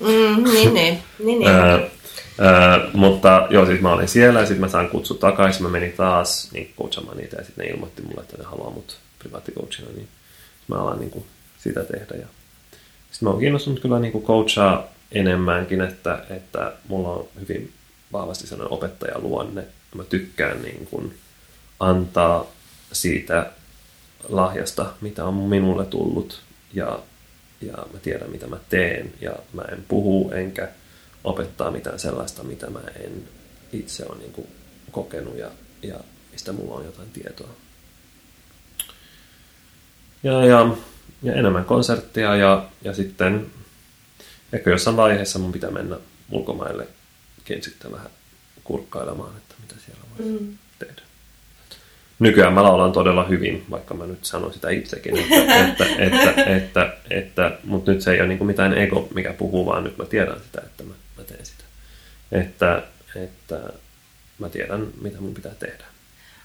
[0.00, 0.98] Mm, niin, niin.
[1.18, 1.50] niin, niin.
[2.40, 5.62] Öö, mutta joo, siis mä olin siellä ja sitten mä sain kutsu takaisin.
[5.62, 8.98] Mä menin taas niin coachamaan niitä ja sitten ne ilmoitti mulle, että ne haluaa mut
[9.18, 10.08] privaatticoachina, niin
[10.68, 11.24] mä alan niin kuin
[11.58, 12.14] sitä tehdä.
[12.14, 12.26] Ja
[13.10, 17.72] sitten mä oon kiinnostunut kyllä niin kuin coachaa enemmänkin, että, että mulla on hyvin
[18.12, 19.64] vahvasti sellainen opettajaluonne.
[19.94, 21.18] Mä tykkään niin kuin
[21.80, 22.46] antaa
[22.92, 23.52] siitä
[24.28, 26.40] lahjasta, mitä on minulle tullut
[26.74, 26.98] ja,
[27.60, 30.68] ja mä tiedän, mitä mä teen ja mä en puhu enkä
[31.24, 33.28] opettaa mitään sellaista, mitä mä en
[33.72, 34.46] itse ole niin kuin
[34.92, 35.50] kokenut ja,
[35.82, 36.00] ja
[36.32, 37.48] mistä mulla on jotain tietoa.
[40.22, 40.76] Ja, ja,
[41.22, 43.46] ja enemmän konsertteja ja, ja sitten
[44.52, 45.96] ehkä jossain vaiheessa mun pitää mennä
[46.30, 48.10] ulkomaillekin sitten vähän
[48.64, 50.58] kurkkailemaan, että mitä siellä voisi mm.
[52.18, 56.44] Nykyään mä laulan todella hyvin, vaikka mä nyt sanon sitä itsekin, että, että, että, että,
[56.46, 60.04] että, että mutta nyt se ei ole niin mitään ego, mikä puhuu, vaan nyt mä
[60.04, 61.64] tiedän sitä, että mä mä teen sitä.
[62.32, 62.82] Että,
[63.16, 63.60] että
[64.38, 65.84] mä tiedän, mitä mun pitää tehdä.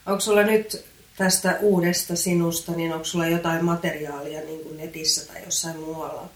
[0.05, 0.86] Onko sulla nyt
[1.17, 6.30] tästä uudesta sinusta, niin onko sulla jotain materiaalia niin kuin netissä tai jossain muualla?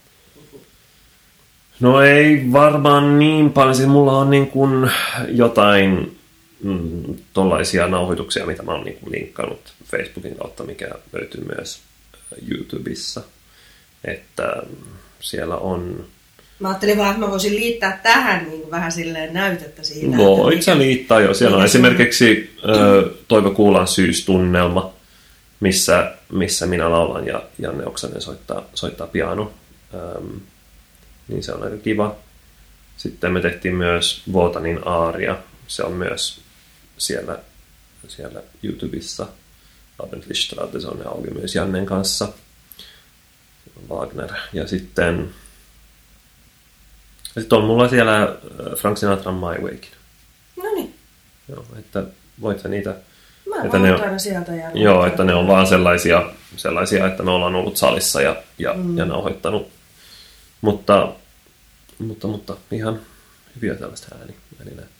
[1.80, 3.74] No ei varmaan niin paljon.
[3.74, 4.90] Siis mulla on niin kuin
[5.28, 6.18] jotain
[6.62, 11.80] mm, tollaisia nauhoituksia, mitä mä oon niin kuin linkkannut Facebookin kautta, mikä löytyy myös
[12.48, 13.22] YouTubessa.
[14.04, 14.62] Että
[15.20, 16.04] siellä on...
[16.60, 20.16] Mä ajattelin vaan, että mä voisin liittää tähän niin kuin vähän silleen näytettä siitä.
[20.16, 21.34] Voit sä liittää jo.
[21.34, 24.92] Siellä on esimerkiksi ö, Toivo Kuulan syystunnelma,
[25.60, 29.52] missä, missä minä laulan ja Janne Oksanen soittaa, soittaa piano.
[29.94, 30.40] Öm,
[31.28, 32.16] niin se on aika kiva.
[32.96, 35.36] Sitten me tehtiin myös Votanin aaria.
[35.66, 36.40] Se on myös
[36.98, 37.38] siellä,
[38.08, 39.26] siellä YouTubessa.
[39.98, 42.28] Abendlichstraat, se on auki myös Jannen kanssa.
[43.90, 44.30] Wagner.
[44.52, 45.34] Ja sitten,
[47.36, 48.28] ja sitten on mulla siellä äh,
[48.76, 49.92] Frank Sinatran My Wakein.
[50.56, 50.94] No niin.
[51.48, 52.04] Joo, että
[52.40, 52.94] voit sä niitä...
[53.48, 57.30] Mä että ne on, sieltä ja joo, että ne on vaan sellaisia, sellaisia, että me
[57.30, 58.98] ollaan ollut salissa ja, ja, mm.
[58.98, 59.70] ja nauhoittanut.
[60.60, 61.12] Mutta,
[61.98, 63.00] mutta, mutta ihan
[63.56, 64.95] hyviä tällaista ääni, ääninäyttöitä.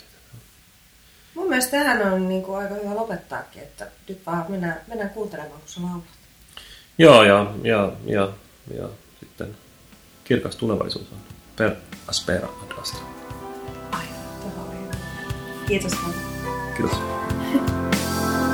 [1.46, 5.60] Mun mielestä tähän on niin kuin aika hyvä lopettaakin, että nyt vaan mennään, mennään kuuntelemaan,
[5.60, 6.04] kun sä laulat.
[6.98, 8.32] Joo, ja, ja, ja,
[8.78, 8.88] ja
[9.20, 9.56] sitten
[10.24, 11.18] kirkas tulevaisuus on
[11.56, 11.74] per
[12.08, 13.00] aspera ad astra.
[13.92, 14.94] Aivan, hyvä.
[15.66, 16.20] Kiitos paljon.
[16.76, 16.98] Kiitos.